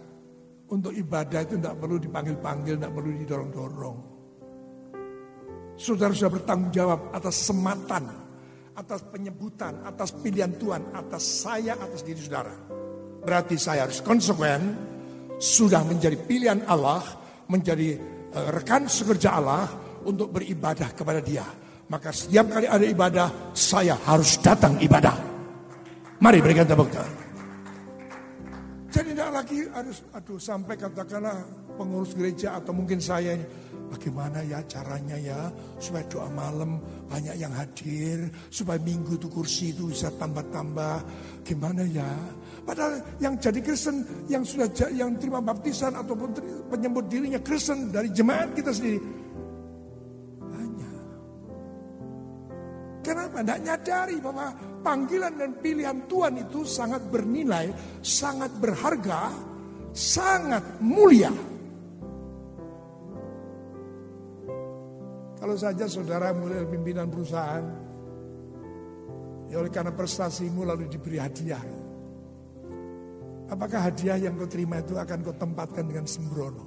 [0.68, 3.98] untuk ibadah itu tidak perlu dipanggil-panggil, tidak perlu didorong-dorong.
[5.80, 8.12] Saudara sudah bertanggung jawab atas sematan,
[8.76, 12.52] atas penyebutan, atas pilihan Tuhan, atas saya, atas diri saudara.
[13.24, 14.76] Berarti saya harus konsekuen,
[15.40, 17.00] sudah menjadi pilihan Allah,
[17.48, 17.96] menjadi
[18.36, 19.64] uh, rekan sekerja Allah
[20.04, 21.44] untuk beribadah kepada dia.
[21.88, 25.16] Maka setiap kali ada ibadah, saya harus datang ibadah.
[26.20, 27.31] Mari berikan tepuk tangan.
[28.92, 31.40] Jadi tidak lagi harus, aduh sampai katakanlah
[31.81, 33.40] pengurus gereja atau mungkin saya.
[33.88, 38.28] Bagaimana ya caranya ya supaya doa malam banyak yang hadir.
[38.52, 41.05] Supaya minggu itu kursi itu bisa tambah-tambah.
[41.40, 42.09] Gimana ya?
[42.68, 46.37] Padahal yang jadi Kristen, yang sudah yang terima baptisan ataupun
[46.68, 49.00] penyebut dirinya Kristen dari jemaat kita sendiri.
[50.37, 50.96] Banyak.
[53.00, 53.40] Kenapa?
[53.40, 54.46] Tidak nyadari bahwa
[54.82, 57.70] panggilan dan pilihan Tuhan itu sangat bernilai,
[58.02, 59.30] sangat berharga,
[59.94, 61.30] sangat mulia.
[65.42, 67.66] Kalau saja saudara mulai pimpinan perusahaan,
[69.50, 71.62] ya oleh karena prestasimu lalu diberi hadiah.
[73.50, 76.64] Apakah hadiah yang kau terima itu akan kau tempatkan dengan sembrono?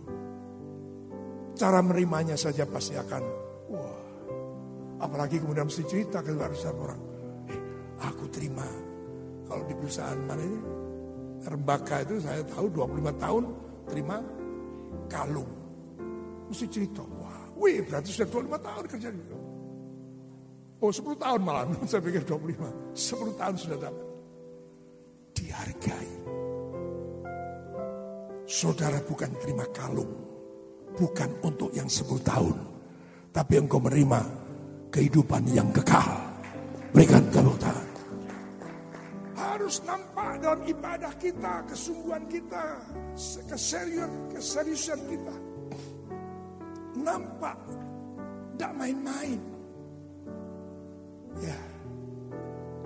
[1.55, 3.23] Cara menerimanya saja pasti akan,
[3.71, 4.03] wah.
[5.07, 7.14] Apalagi kemudian mesti cerita ke luar orang.
[8.01, 8.67] Aku terima.
[9.45, 10.59] Kalau di perusahaan mana ini,
[11.45, 13.43] Rembaka itu saya tahu 25 tahun
[13.85, 14.17] terima
[15.05, 15.51] kalung.
[16.49, 19.23] Mesti cerita, wah, wih berarti sudah 25 tahun kerja di
[20.81, 22.97] Oh 10 tahun malah, saya pikir 25.
[22.97, 24.07] 10 tahun sudah dapat.
[25.37, 26.09] Dihargai.
[28.45, 30.11] Saudara bukan terima kalung.
[30.95, 32.55] Bukan untuk yang 10 tahun.
[33.33, 34.21] Tapi engkau menerima
[34.93, 36.34] kehidupan yang kekal.
[36.95, 37.87] Berikan tepuk tangan.
[39.35, 42.79] Harus nampak dalam ibadah kita, kesungguhan kita,
[43.51, 45.35] keseriusan, keseriusan kita.
[46.95, 47.59] Nampak,
[48.55, 49.39] tidak main-main.
[51.43, 51.59] Ya,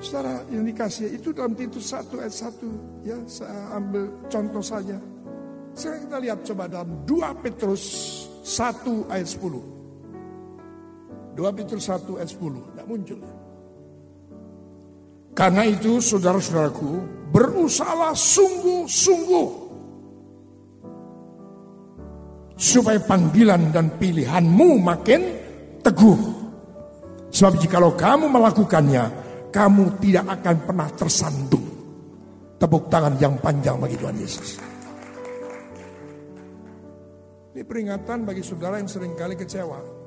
[0.01, 4.97] Saudara yang dikasih itu dalam Titus 1 ayat 1 ya saya ambil contoh saja.
[5.77, 7.83] Sekarang kita lihat coba dalam 2 Petrus
[8.41, 11.37] 1 ayat 10.
[11.37, 12.73] 2 Petrus 1 ayat 10.
[12.73, 13.21] Tidak muncul.
[15.39, 16.99] Karena itu saudara-saudaraku
[17.31, 19.49] berusahalah sungguh-sungguh.
[22.59, 25.21] Supaya panggilan dan pilihanmu makin
[25.79, 26.19] teguh.
[27.31, 29.05] Sebab jikalau kamu melakukannya,
[29.47, 31.67] kamu tidak akan pernah tersandung.
[32.59, 34.59] Tepuk tangan yang panjang bagi Tuhan Yesus.
[37.55, 39.98] Ini peringatan bagi saudara yang sering kali kecewa.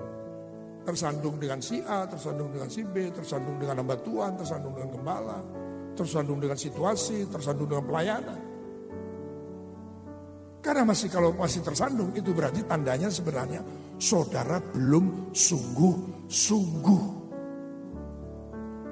[0.82, 5.38] Tersandung dengan si A, tersandung dengan si B, tersandung dengan hamba Tuhan, tersandung dengan gembala,
[5.94, 8.40] tersandung dengan situasi, tersandung dengan pelayanan.
[10.62, 13.66] Karena masih kalau masih tersandung itu berarti tandanya sebenarnya
[13.98, 17.04] saudara belum sungguh-sungguh.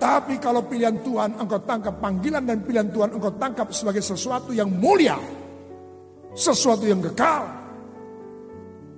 [0.00, 4.66] Tapi kalau pilihan Tuhan engkau tangkap panggilan dan pilihan Tuhan engkau tangkap sebagai sesuatu yang
[4.66, 5.14] mulia.
[6.35, 7.46] Sesuatu yang kekal.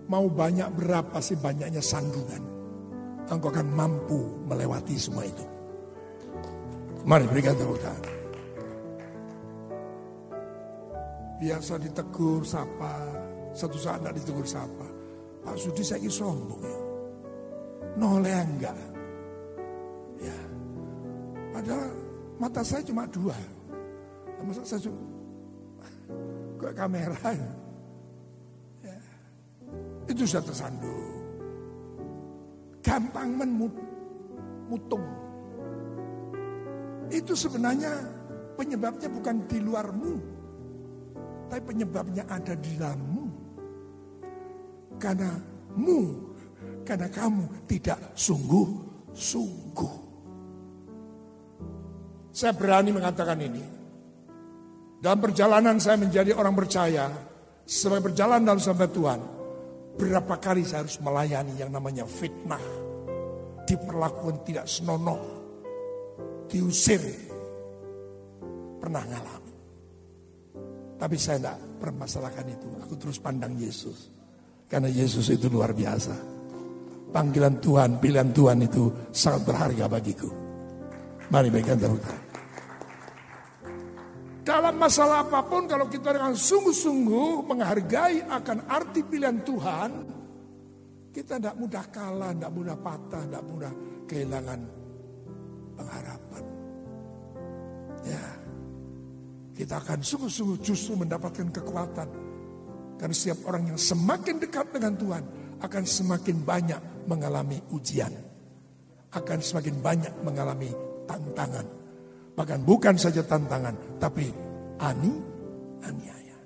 [0.09, 2.52] Mau banyak berapa sih banyaknya sandungan.
[3.33, 5.45] Engkau akan mampu melewati semua itu.
[7.09, 8.17] Mari berikan tepuk tangan.
[11.41, 12.95] Biasa ditegur sapa,
[13.57, 14.87] satu saat tidak ditegur sapa.
[15.43, 16.79] Pak Sudi saya sombong ya.
[17.99, 18.79] Noleh enggak.
[20.23, 20.39] Ya.
[21.51, 21.91] Padahal
[22.39, 23.35] mata saya cuma dua.
[24.47, 25.03] Masa saya cuma
[26.63, 27.19] ke kamera.
[28.87, 28.97] Ya.
[30.07, 31.12] Itu sudah tersandung.
[32.83, 35.07] Gampang memutung.
[37.09, 37.93] Itu sebenarnya
[38.59, 40.15] penyebabnya bukan di luarmu.
[41.47, 43.25] Tapi penyebabnya ada di dalammu.
[44.99, 45.31] Karena
[45.77, 46.01] mu,
[46.83, 49.95] karena kamu tidak sungguh-sungguh.
[52.33, 53.65] Saya berani mengatakan ini.
[55.03, 57.11] Dalam perjalanan saya menjadi orang percaya,
[57.67, 59.21] sebagai berjalan dalam sampai Tuhan,
[59.97, 62.63] berapa kali saya harus melayani yang namanya fitnah,
[63.69, 65.21] diperlakukan tidak senonoh,
[66.49, 67.03] diusir,
[68.81, 69.55] pernah ngalami.
[70.97, 74.11] Tapi saya tidak permasalahkan itu, aku terus pandang Yesus.
[74.71, 76.15] Karena Yesus itu luar biasa.
[77.13, 80.33] Panggilan Tuhan, pilihan Tuhan itu sangat berharga bagiku.
[81.29, 82.32] Mari baikkan tepuk
[84.43, 89.91] dalam masalah apa pun kalau kita dengan sungguh-sungguh menghargai akan arti pilihan Tuhan,
[91.15, 93.73] kita tidak mudah kalah, tidak mudah patah, tidak mudah
[94.11, 94.61] kehilangan
[95.79, 96.45] pengharapan.
[98.03, 98.27] Ya,
[99.55, 102.09] kita akan sungguh-sungguh justru mendapatkan kekuatan.
[102.99, 105.25] Karena setiap orang yang semakin dekat dengan Tuhan
[105.63, 108.11] akan semakin banyak mengalami ujian.
[109.15, 110.75] Akan semakin banyak mengalami
[111.07, 111.82] tantangan.
[112.33, 114.33] Bahkan bukan saja tantangan, tapi
[114.81, 115.13] ani,
[115.85, 116.39] aniaya.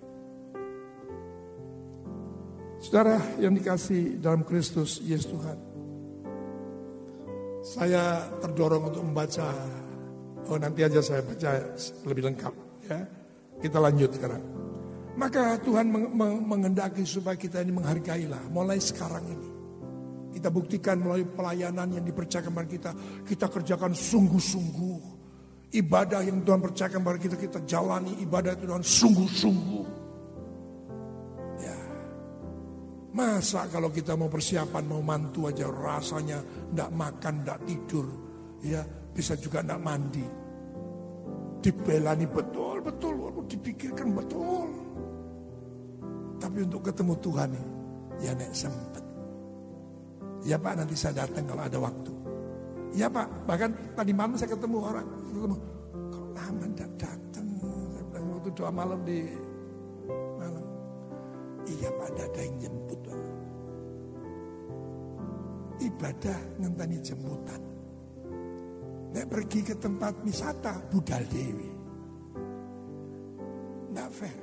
[2.82, 5.58] Saudara yang dikasih dalam Kristus Yesus Tuhan.
[7.66, 9.50] Saya terdorong untuk membaca,
[10.46, 11.50] oh nanti aja saya baca
[12.06, 12.54] lebih lengkap
[12.86, 13.00] ya.
[13.58, 14.42] Kita lanjut sekarang.
[15.16, 15.88] Maka Tuhan
[16.46, 19.48] mengendaki supaya kita ini menghargailah mulai sekarang ini.
[20.36, 22.90] Kita buktikan melalui pelayanan yang dipercayakan kepada kita.
[23.24, 25.15] Kita kerjakan sungguh-sungguh
[25.74, 29.86] Ibadah yang Tuhan percayakan kepada kita, kita jalani ibadah itu dengan sungguh-sungguh.
[31.58, 31.78] Ya.
[33.10, 38.06] Masa kalau kita mau persiapan, mau mantu aja rasanya tidak makan, tidak tidur.
[38.62, 40.26] Ya, bisa juga tidak mandi.
[41.60, 43.14] Dibelani betul, betul,
[43.50, 44.68] dipikirkan betul.
[46.36, 47.50] Tapi untuk ketemu Tuhan
[48.20, 49.04] ya nek sempet.
[50.46, 52.15] Ya Pak nanti saya datang kalau ada waktu.
[52.94, 55.56] Ya Pak, bahkan tadi malam saya ketemu orang, ketemu,
[56.12, 57.46] kok lama tidak datang?
[57.60, 59.20] Saya bilang waktu doa malam di
[60.38, 60.66] malam.
[61.66, 63.20] Iya Pak, ada yang jemput Pak.
[65.76, 67.62] Ibadah ngenteni jemputan.
[69.12, 71.70] Nek pergi ke tempat wisata budal dewi.
[73.88, 74.40] Tidak fair.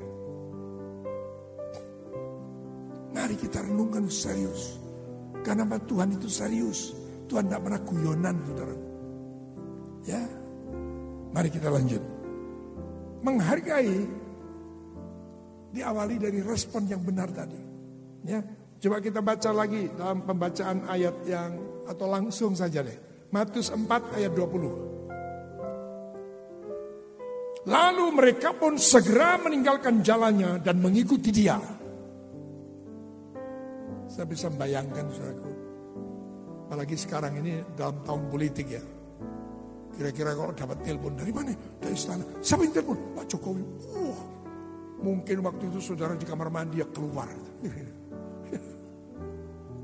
[3.14, 4.82] Mari kita renungkan serius.
[5.46, 7.03] Karena Tuhan itu serius.
[7.28, 8.76] Tuhan tidak pernah guyonan, saudara.
[10.04, 10.24] Ya,
[11.32, 12.04] mari kita lanjut.
[13.24, 14.04] Menghargai
[15.74, 17.58] diawali dari respon yang benar tadi.
[18.28, 18.44] Ya,
[18.84, 21.52] coba kita baca lagi dalam pembacaan ayat yang
[21.88, 23.28] atau langsung saja deh.
[23.34, 24.94] Matius 4 ayat 20.
[27.64, 31.56] Lalu mereka pun segera meninggalkan jalannya dan mengikuti dia.
[34.12, 35.53] Saya bisa membayangkan saudaraku.
[36.74, 38.82] Apalagi sekarang ini dalam tahun politik ya.
[39.94, 41.54] Kira-kira kalau dapat telepon dari mana?
[41.54, 42.26] Dari istana.
[42.42, 42.98] Siapa yang telepon?
[43.14, 43.62] Pak Jokowi.
[43.94, 44.22] Wah,
[45.06, 47.30] mungkin waktu itu saudara di kamar mandi ya keluar.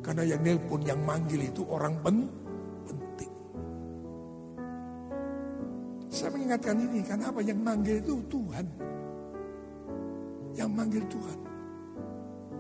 [0.02, 2.26] Karena yang nelpon, yang manggil itu orang pen
[2.90, 3.32] penting.
[6.10, 7.46] Saya mengingatkan ini karena apa?
[7.46, 8.66] Yang manggil itu Tuhan.
[10.58, 11.40] Yang manggil Tuhan.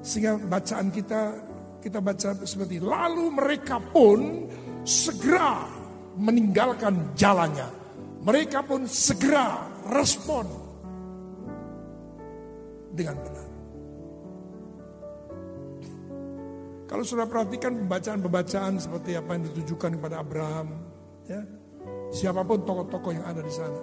[0.06, 1.49] Sehingga bacaan kita
[1.80, 4.48] kita baca seperti lalu mereka pun
[4.84, 5.64] segera
[6.20, 7.68] meninggalkan jalannya.
[8.20, 10.44] Mereka pun segera respon
[12.92, 13.48] dengan benar.
[16.90, 20.68] Kalau sudah perhatikan pembacaan-pembacaan seperti apa yang ditujukan kepada Abraham,
[21.30, 21.40] ya,
[22.10, 23.82] siapa pun tokoh-tokoh yang ada di sana.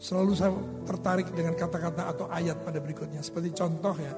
[0.00, 0.52] Selalu saya
[0.88, 3.20] tertarik dengan kata-kata atau ayat pada berikutnya.
[3.20, 4.12] Seperti contoh ya,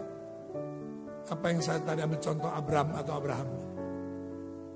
[1.29, 3.49] apa yang saya tadi ambil contoh Abraham atau Abraham.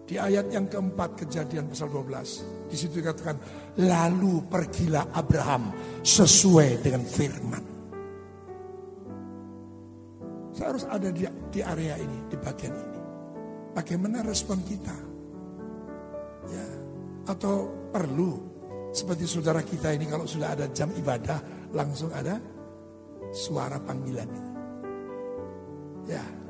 [0.03, 2.69] Di ayat yang keempat kejadian pasal 12.
[2.69, 3.37] Di situ dikatakan,
[3.81, 5.73] lalu pergilah Abraham
[6.05, 7.65] sesuai dengan firman.
[10.53, 12.99] Saya harus ada di, di area ini, di bagian ini.
[13.73, 14.97] Bagaimana respon kita?
[16.53, 16.67] Ya,
[17.33, 18.37] atau perlu
[18.93, 21.41] seperti saudara kita ini kalau sudah ada jam ibadah
[21.73, 22.37] langsung ada
[23.33, 24.53] suara panggilan itu.
[26.13, 26.42] Ya.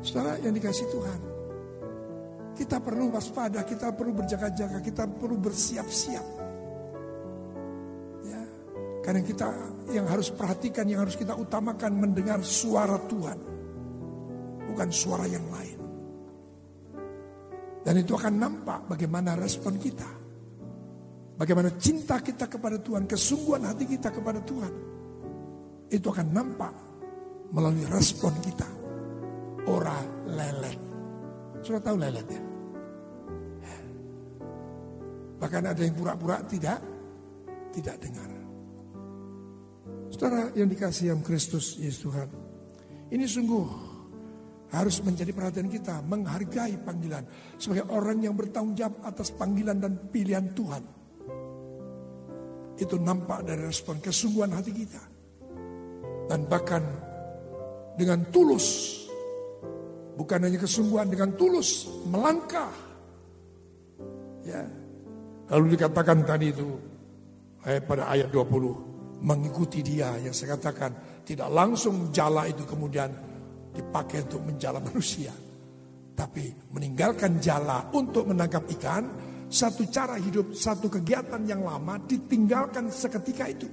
[0.00, 1.20] Saudara yang dikasih Tuhan.
[2.56, 6.26] Kita perlu waspada, kita perlu berjaga-jaga, kita perlu bersiap-siap.
[8.24, 8.42] Ya.
[9.00, 9.48] Karena kita
[9.92, 13.38] yang harus perhatikan, yang harus kita utamakan mendengar suara Tuhan.
[14.68, 15.78] Bukan suara yang lain.
[17.80, 20.08] Dan itu akan nampak bagaimana respon kita.
[21.40, 24.72] Bagaimana cinta kita kepada Tuhan, kesungguhan hati kita kepada Tuhan.
[25.88, 26.74] Itu akan nampak
[27.56, 28.79] melalui respon kita.
[29.70, 30.78] Ora lelet.
[31.62, 32.42] Sudah tahu lelet ya?
[35.40, 36.78] Bahkan ada yang pura-pura tidak
[37.72, 38.30] tidak dengar.
[40.12, 42.28] Saudara yang dikasih yang Kristus Yesus Tuhan.
[43.10, 43.66] Ini sungguh
[44.70, 47.26] harus menjadi perhatian kita menghargai panggilan
[47.58, 50.82] sebagai orang yang bertanggung jawab atas panggilan dan pilihan Tuhan.
[52.78, 55.02] Itu nampak dari respon kesungguhan hati kita.
[56.30, 56.84] Dan bahkan
[57.98, 59.00] dengan tulus
[60.18, 62.72] bukan hanya kesungguhan dengan tulus melangkah
[64.46, 64.62] ya
[65.50, 66.66] Lalu dikatakan tadi itu
[67.66, 73.10] eh, pada ayat 20 mengikuti dia yang saya katakan tidak langsung jala itu kemudian
[73.74, 75.34] dipakai untuk menjala manusia.
[76.14, 79.04] Tapi meninggalkan jala untuk menangkap ikan
[79.50, 83.66] satu cara hidup, satu kegiatan yang lama ditinggalkan seketika itu.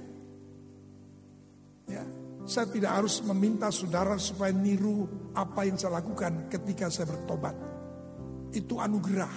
[2.48, 5.04] Ya, saya tidak harus meminta saudara supaya niru
[5.36, 7.52] apa yang saya lakukan ketika saya bertobat.
[8.56, 9.34] Itu anugerah.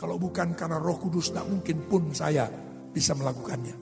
[0.00, 2.48] Kalau bukan karena roh kudus tidak mungkin pun saya
[2.88, 3.76] bisa melakukannya.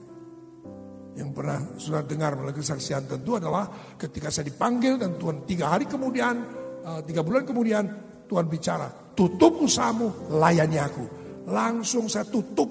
[1.15, 5.87] Yang pernah sudah dengar melalui kesaksian tentu adalah ketika saya dipanggil dan Tuhan tiga hari
[5.87, 6.35] kemudian,
[6.83, 7.83] eh, tiga bulan kemudian
[8.27, 11.05] Tuhan bicara, tutup usahamu, layani aku.
[11.47, 12.67] Langsung saya tutup.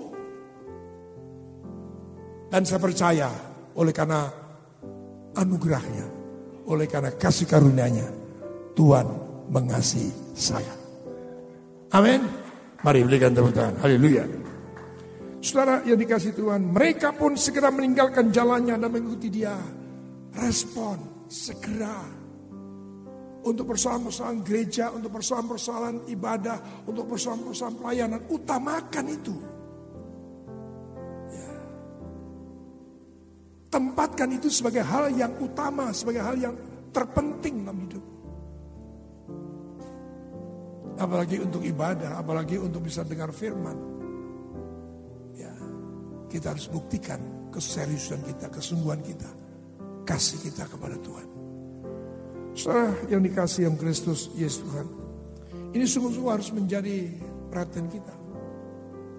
[2.52, 3.32] Dan saya percaya
[3.72, 4.37] oleh karena
[5.38, 6.06] anugerahnya,
[6.66, 8.08] oleh karena kasih karunia-Nya,
[8.74, 9.06] Tuhan
[9.54, 10.74] mengasihi saya.
[11.94, 12.20] Amin.
[12.82, 13.78] Mari berikan tepuk tangan.
[13.80, 14.26] Haleluya.
[15.38, 19.54] Saudara yang dikasih Tuhan, mereka pun segera meninggalkan jalannya dan mengikuti dia.
[20.34, 22.04] Respon segera
[23.46, 29.36] untuk persoalan-persoalan gereja, untuk persoalan-persoalan ibadah, untuk persoalan-persoalan pelayanan, utamakan itu.
[33.68, 36.56] Tempatkan itu sebagai hal yang utama, sebagai hal yang
[36.88, 38.04] terpenting dalam hidup.
[40.98, 43.76] Apalagi untuk ibadah, apalagi untuk bisa dengar firman.
[45.36, 45.52] Ya,
[46.32, 47.20] kita harus buktikan
[47.52, 49.30] keseriusan kita, kesungguhan kita,
[50.08, 51.28] kasih kita kepada Tuhan.
[52.58, 54.86] Saudara yang dikasih yang Kristus Yesus Tuhan.
[55.76, 57.14] Ini sungguh-sungguh harus menjadi
[57.52, 58.14] perhatian kita.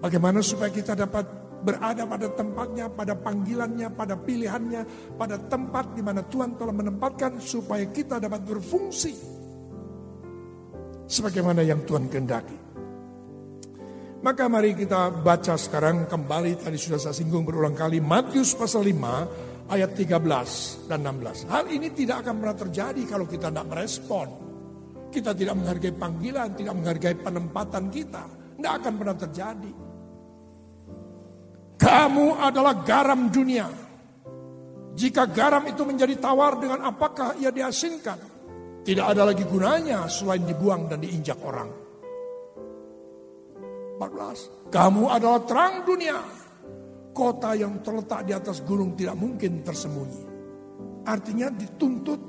[0.04, 4.82] Bagaimana supaya kita dapat berada pada tempatnya, pada panggilannya, pada pilihannya,
[5.16, 9.14] pada tempat di mana Tuhan telah menempatkan supaya kita dapat berfungsi
[11.04, 12.58] sebagaimana yang Tuhan kehendaki.
[14.20, 19.72] Maka mari kita baca sekarang kembali tadi sudah saya singgung berulang kali Matius pasal 5
[19.72, 21.48] ayat 13 dan 16.
[21.48, 24.28] Hal ini tidak akan pernah terjadi kalau kita tidak merespon.
[25.10, 28.24] Kita tidak menghargai panggilan, tidak menghargai penempatan kita.
[28.60, 29.72] Tidak akan pernah terjadi.
[31.80, 33.64] Kamu adalah garam dunia.
[34.92, 38.20] Jika garam itu menjadi tawar dengan apakah ia diasingkan?
[38.84, 41.72] Tidak ada lagi gunanya selain dibuang dan diinjak orang.
[43.96, 44.68] 14.
[44.68, 46.20] Kamu adalah terang dunia.
[47.16, 50.22] Kota yang terletak di atas gunung tidak mungkin tersembunyi.
[51.04, 52.20] Artinya dituntut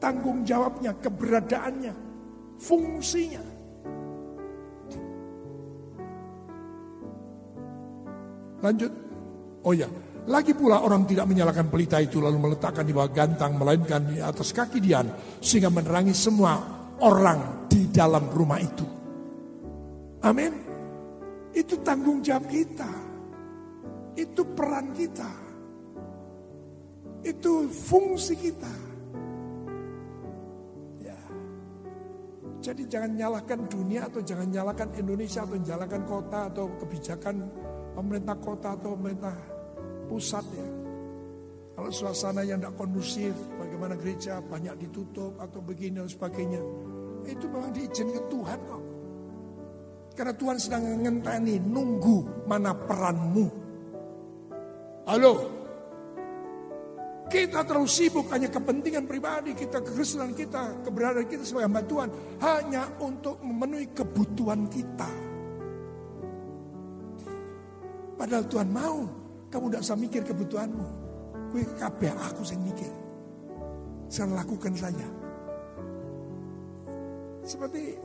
[0.00, 1.94] tanggung jawabnya, keberadaannya,
[2.56, 3.44] fungsinya.
[8.60, 8.92] Lanjut.
[9.60, 9.88] Oh ya,
[10.28, 14.52] lagi pula orang tidak menyalakan pelita itu lalu meletakkan di bawah gantang melainkan di atas
[14.52, 15.08] kaki Dian
[15.40, 16.60] sehingga menerangi semua
[17.00, 18.84] orang di dalam rumah itu.
[20.20, 20.52] Amin.
[21.56, 22.92] Itu tanggung jawab kita.
[24.14, 25.30] Itu peran kita.
[27.24, 28.74] Itu fungsi kita.
[31.00, 31.20] Ya.
[32.60, 37.36] Jadi jangan nyalahkan dunia atau jangan nyalahkan Indonesia atau nyalahkan kota atau kebijakan
[37.94, 39.34] pemerintah kota atau pemerintah
[40.10, 40.68] pusat ya.
[41.80, 46.60] Kalau suasana yang tidak kondusif, bagaimana gereja banyak ditutup atau begini dan sebagainya.
[47.24, 48.82] Itu memang diizinkan Tuhan kok.
[50.12, 53.46] Karena Tuhan sedang ngenteni, nunggu mana peranmu.
[55.08, 55.32] Halo,
[57.30, 62.08] kita terlalu sibuk hanya kepentingan pribadi kita, kekristenan kita, keberadaan kita sebagai hamba Tuhan.
[62.42, 65.29] Hanya untuk memenuhi kebutuhan kita.
[68.30, 68.98] Padahal Tuhan mau,
[69.50, 70.86] kamu tidak usah mikir kebutuhanmu.
[71.50, 72.86] Kue kabeh aku yang mikir.
[74.06, 75.02] Saya lakukan saja.
[77.42, 77.98] Seperti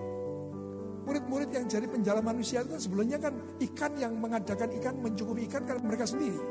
[1.06, 3.38] murid-murid yang jadi penjala manusia itu sebelumnya kan
[3.70, 6.42] ikan yang mengadakan ikan mencukupi ikan kan mereka sendiri.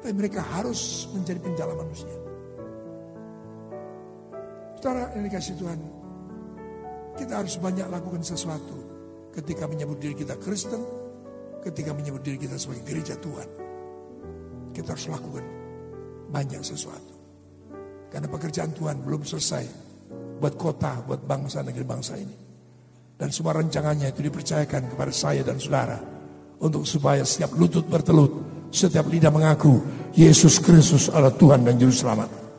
[0.00, 2.16] Tapi mereka harus menjadi penjala manusia.
[4.80, 5.80] Saudara yang dikasih Tuhan,
[7.20, 8.80] kita harus banyak lakukan sesuatu
[9.36, 10.99] ketika menyebut diri kita Kristen,
[11.60, 13.48] ketika menyebut diri kita sebagai gereja Tuhan.
[14.70, 15.44] Kita harus lakukan
[16.30, 17.14] banyak sesuatu.
[18.10, 19.64] Karena pekerjaan Tuhan belum selesai
[20.40, 22.36] buat kota, buat bangsa negeri bangsa ini.
[23.20, 26.00] Dan semua rencangannya itu dipercayakan kepada saya dan saudara
[26.64, 28.32] untuk supaya setiap lutut bertelut,
[28.72, 29.84] setiap lidah mengaku
[30.16, 32.49] Yesus Kristus adalah Tuhan dan Juru Selamat.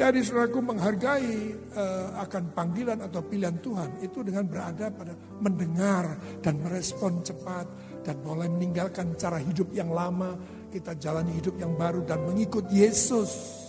[0.00, 5.12] Jadi saudaraku menghargai uh, akan panggilan atau pilihan Tuhan itu dengan berada pada
[5.44, 7.68] mendengar dan merespon cepat
[8.00, 10.40] dan mulai meninggalkan cara hidup yang lama,
[10.72, 13.60] kita jalani hidup yang baru dan mengikut Yesus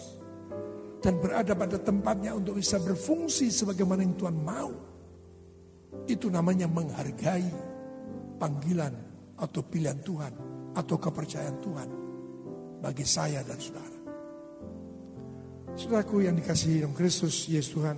[1.03, 4.71] dan berada pada tempatnya untuk bisa berfungsi sebagaimana yang Tuhan mau.
[6.07, 7.51] Itu namanya menghargai
[8.39, 8.95] panggilan
[9.35, 10.33] atau pilihan Tuhan
[10.79, 11.89] atau kepercayaan Tuhan
[12.79, 14.00] bagi saya dan saudara.
[15.81, 17.97] Saudaraku yang dikasihi dalam Kristus Yesus Tuhan.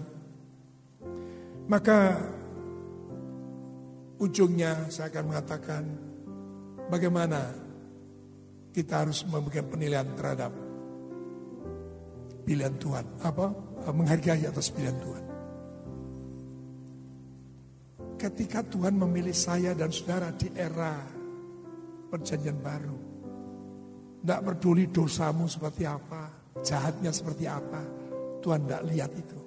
[1.68, 2.16] Maka
[4.24, 5.84] ujungnya saya akan mengatakan
[6.88, 7.52] bagaimana
[8.72, 10.56] kita harus memberikan penilaian terhadap
[12.48, 13.04] pilihan Tuhan.
[13.20, 13.52] Apa?
[13.92, 15.24] Menghargai atas pilihan Tuhan.
[18.16, 21.04] Ketika Tuhan memilih saya dan saudara di era
[22.08, 22.98] perjanjian baru.
[24.24, 27.82] Tidak peduli dosamu seperti apa, jahatnya seperti apa.
[28.44, 29.40] Tuhan tidak lihat itu.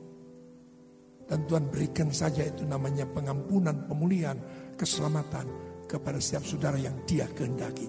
[1.26, 4.38] Dan Tuhan berikan saja itu namanya pengampunan, pemulihan,
[4.78, 5.46] keselamatan
[5.90, 7.86] kepada setiap saudara yang dia kehendaki.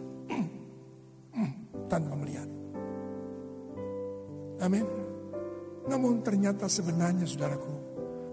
[1.91, 2.49] Tanpa melihat.
[4.57, 4.85] Amin.
[5.87, 7.73] Namun ternyata sebenarnya saudaraku,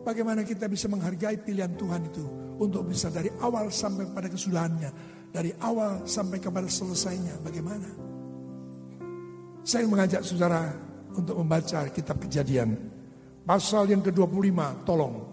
[0.03, 2.25] bagaimana kita bisa menghargai pilihan Tuhan itu
[2.59, 4.91] untuk bisa dari awal sampai pada kesudahannya,
[5.31, 8.14] dari awal sampai kepada selesainya, bagaimana?
[9.65, 10.69] Saya mengajak saudara
[11.17, 12.77] untuk membaca kitab kejadian.
[13.49, 15.25] Pasal yang ke-25, tolong.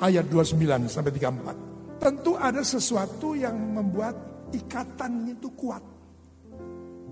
[0.00, 2.00] Ayat 29 sampai 34.
[2.00, 4.16] Tentu ada sesuatu yang membuat
[4.56, 5.84] ikatan itu kuat.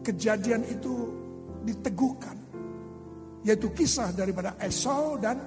[0.01, 1.13] Kejadian itu
[1.61, 2.41] diteguhkan
[3.45, 5.41] yaitu kisah daripada Esau dan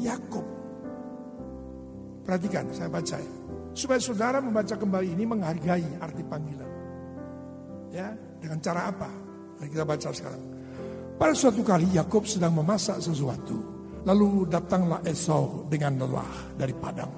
[0.00, 0.44] Yakub.
[2.24, 3.34] Perhatikan, saya baca ya.
[3.72, 6.70] Supaya saudara membaca kembali ini menghargai arti panggilan.
[7.90, 9.29] Ya, dengan cara apa?
[9.60, 10.42] Kita baca sekarang.
[11.20, 13.60] Pada suatu kali Yakub sedang memasak sesuatu.
[14.08, 17.12] Lalu datanglah Esau dengan lelah dari padang.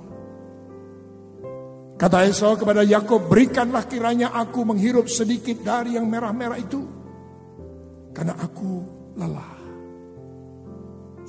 [1.95, 6.83] Kata Esau kepada Yakub, berikanlah kiranya aku menghirup sedikit dari yang merah-merah itu.
[8.11, 8.71] Karena aku
[9.15, 9.55] lelah.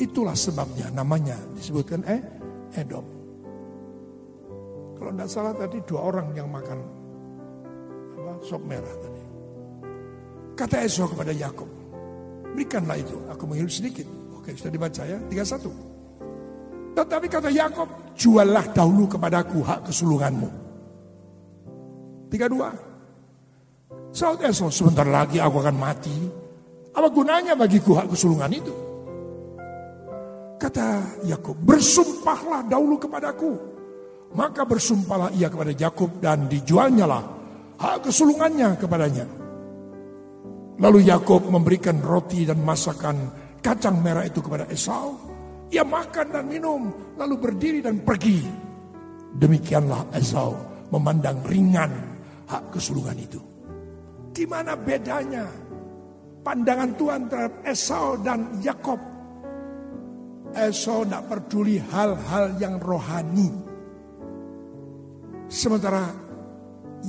[0.02, 2.22] Itulah sebabnya namanya disebutkan eh
[2.74, 3.06] Edom.
[4.98, 6.80] Kalau tidak salah tadi dua orang yang makan
[8.18, 9.23] apa, sop merah tadi.
[10.54, 11.66] Kata Esau kepada Yakub,
[12.54, 14.06] berikanlah itu, aku menghirup sedikit.
[14.38, 16.94] Oke, sudah dibaca ya, 31.
[16.94, 20.50] Tetapi kata Yakub, juallah dahulu kepadaku hak kesulunganmu.
[22.30, 24.14] 32.
[24.14, 26.14] Saud Esau, sebentar lagi aku akan mati.
[26.94, 28.74] Apa gunanya bagiku hak kesulungan itu?
[30.62, 33.58] Kata Yakub, bersumpahlah dahulu kepadaku.
[34.38, 37.26] Maka bersumpahlah ia kepada Yakub dan dijualnya lah
[37.82, 39.26] hak kesulungannya kepadanya.
[40.82, 43.30] Lalu Yakub memberikan roti dan masakan
[43.62, 45.14] kacang merah itu kepada Esau.
[45.74, 48.42] Ia makan dan minum, lalu berdiri dan pergi.
[49.34, 50.54] Demikianlah Esau
[50.94, 51.92] memandang ringan
[52.50, 53.42] hak kesulungan itu.
[54.34, 55.46] Di mana bedanya
[56.42, 59.14] pandangan Tuhan terhadap Esau dan Yakob
[60.54, 63.50] Esau tidak peduli hal-hal yang rohani.
[65.50, 66.14] Sementara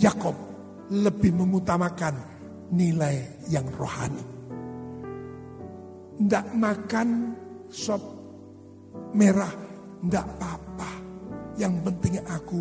[0.01, 0.37] Yakob
[0.89, 2.17] lebih mengutamakan
[2.73, 4.25] nilai yang rohani.
[6.15, 7.09] Tidak makan
[7.69, 8.03] sop
[9.13, 9.51] merah,
[10.01, 10.91] enggak apa-apa.
[11.59, 12.61] Yang penting aku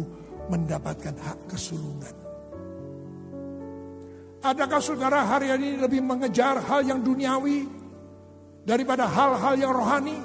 [0.50, 2.16] mendapatkan hak kesulungan.
[4.44, 7.64] Adakah saudara hari ini lebih mengejar hal yang duniawi
[8.68, 10.18] daripada hal-hal yang rohani?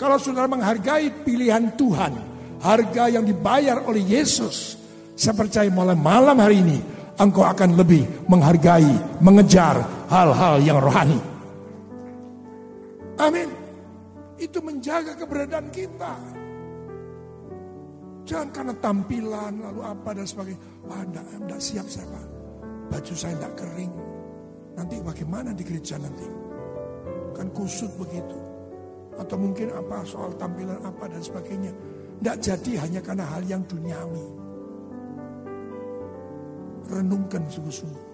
[0.00, 2.12] Kalau saudara menghargai pilihan Tuhan,
[2.60, 4.80] harga yang dibayar oleh Yesus,
[5.12, 11.20] saya percaya mulai malam hari ini engkau akan lebih menghargai, mengejar hal-hal yang rohani.
[13.16, 13.48] Amin.
[14.36, 16.12] Itu menjaga keberadaan kita.
[18.26, 20.60] Jangan karena tampilan lalu apa dan sebagainya.
[20.84, 22.26] Wah, enggak, siap saya Pak.
[22.92, 23.92] Baju saya enggak kering.
[24.76, 26.28] Nanti bagaimana di gereja nanti?
[27.32, 28.36] Kan kusut begitu.
[29.16, 31.72] Atau mungkin apa soal tampilan apa dan sebagainya.
[32.20, 34.45] Enggak jadi hanya karena hal yang duniawi.
[36.86, 38.04] Renungkan sungguh-sungguh.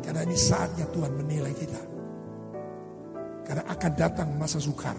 [0.00, 1.82] Karena ini saatnya Tuhan menilai kita.
[3.46, 4.96] Karena akan datang masa sukar.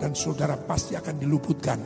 [0.00, 1.78] Dan saudara pasti akan diluputkan.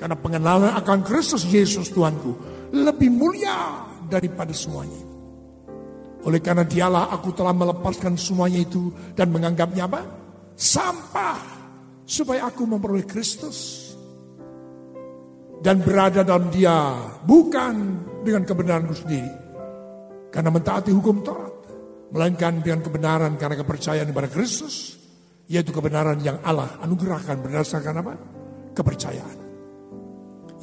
[0.00, 2.32] karena pengenalan akan Kristus Yesus Tuhanku
[2.72, 5.04] lebih mulia daripada semuanya.
[6.24, 10.00] Oleh karena dialah aku telah melepaskan semuanya itu dan menganggapnya apa?
[10.56, 11.40] Sampah
[12.08, 13.92] supaya aku memperoleh Kristus
[15.60, 19.32] dan berada dalam dia bukan dengan kebenaranku sendiri
[20.28, 21.53] karena mentaati hukum Taurat
[22.12, 25.00] melainkan dengan kebenaran karena kepercayaan kepada Kristus
[25.48, 28.14] yaitu kebenaran yang Allah anugerahkan berdasarkan apa?
[28.74, 29.38] kepercayaan.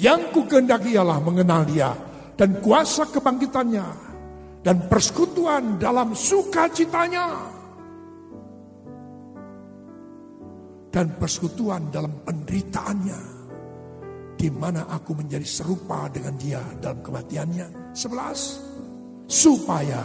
[0.01, 1.93] Yang ku kehendaki ialah mengenal dia
[2.33, 3.87] dan kuasa kebangkitannya
[4.65, 7.27] dan persekutuan dalam sukacitanya
[10.91, 13.41] dan persekutuan dalam penderitaannya
[14.35, 17.93] di mana aku menjadi serupa dengan dia dalam kematiannya.
[17.93, 18.57] Sebelas,
[19.29, 20.01] supaya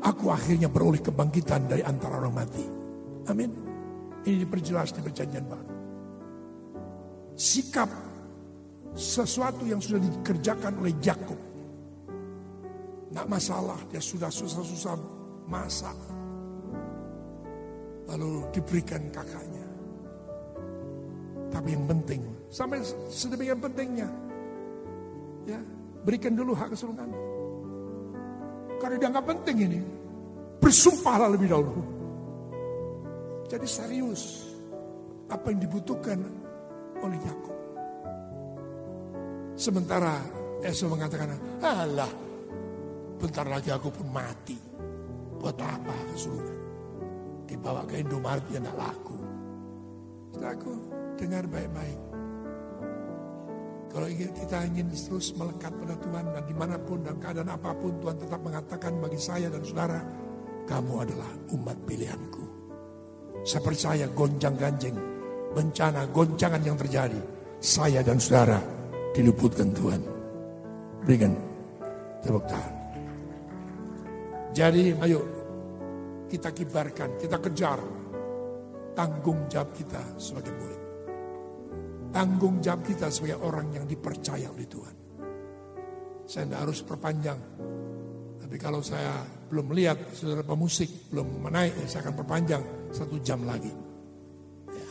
[0.00, 2.64] aku akhirnya beroleh kebangkitan dari antara orang mati.
[3.28, 3.50] Amin.
[4.20, 5.74] Ini diperjelas di perjanjian baru.
[7.36, 7.88] Sikap
[8.92, 11.38] sesuatu yang sudah dikerjakan oleh Yakub.
[13.10, 14.94] Nggak masalah, dia sudah susah-susah
[15.48, 15.96] masak.
[18.10, 19.66] Lalu diberikan kakaknya.
[21.50, 22.78] Tapi yang penting, sampai
[23.10, 24.06] sedemikian pentingnya,
[25.42, 25.58] ya
[26.06, 27.10] berikan dulu hak kesulungan.
[28.80, 29.80] Karena dia nggak penting ini,
[30.56, 31.84] bersumpahlah lebih dahulu.
[33.44, 34.48] Jadi serius,
[35.28, 36.18] apa yang dibutuhkan
[37.04, 37.58] oleh Yakub.
[39.60, 40.16] Sementara
[40.64, 42.12] Esau mengatakan, alah,
[43.20, 44.56] bentar lagi aku pun mati.
[45.40, 46.60] Buat apa kesulungan?
[47.48, 49.16] Dibawa ke Indomaret ya tidak laku.
[50.32, 50.74] Saudaraku,
[51.16, 52.09] dengar baik-baik.
[53.90, 57.90] Kalau kita ingin terus melekat pada Tuhan dan di mana pun dan keadaan apa pun
[57.98, 59.98] Tuhan tetap mengatakan bagi saya dan saudara,
[60.70, 62.44] kamu adalah umat pilihanku.
[63.42, 64.94] Saya percaya gonjang ganjing,
[65.58, 67.18] bencana, goncangan yang terjadi,
[67.58, 68.62] saya dan saudara
[69.10, 70.00] diluputkan Tuhan.
[71.02, 71.34] Berikan
[72.22, 72.74] tepuk tangan.
[74.54, 75.20] Jadi ayo
[76.30, 77.80] kita kibarkan, kita kejar
[78.94, 80.89] tanggung jawab kita sebagai murid.
[82.10, 84.94] Tanggung jawab kita sebagai orang yang dipercaya oleh Tuhan.
[86.26, 87.38] Saya tidak harus perpanjang.
[88.38, 93.46] Tapi kalau saya belum melihat saudara pemusik belum menaik, ya saya akan perpanjang satu jam
[93.46, 93.70] lagi.
[94.74, 94.90] Ya.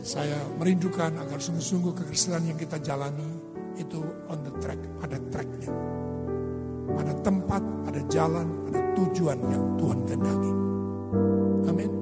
[0.00, 3.28] Saya merindukan agar sungguh-sungguh kekristenan yang kita jalani
[3.76, 4.00] itu
[4.32, 5.72] on the track, ada tracknya.
[6.92, 10.52] Ada tempat, ada jalan, ada tujuan yang Tuhan kehendaki.
[11.68, 12.01] Amin.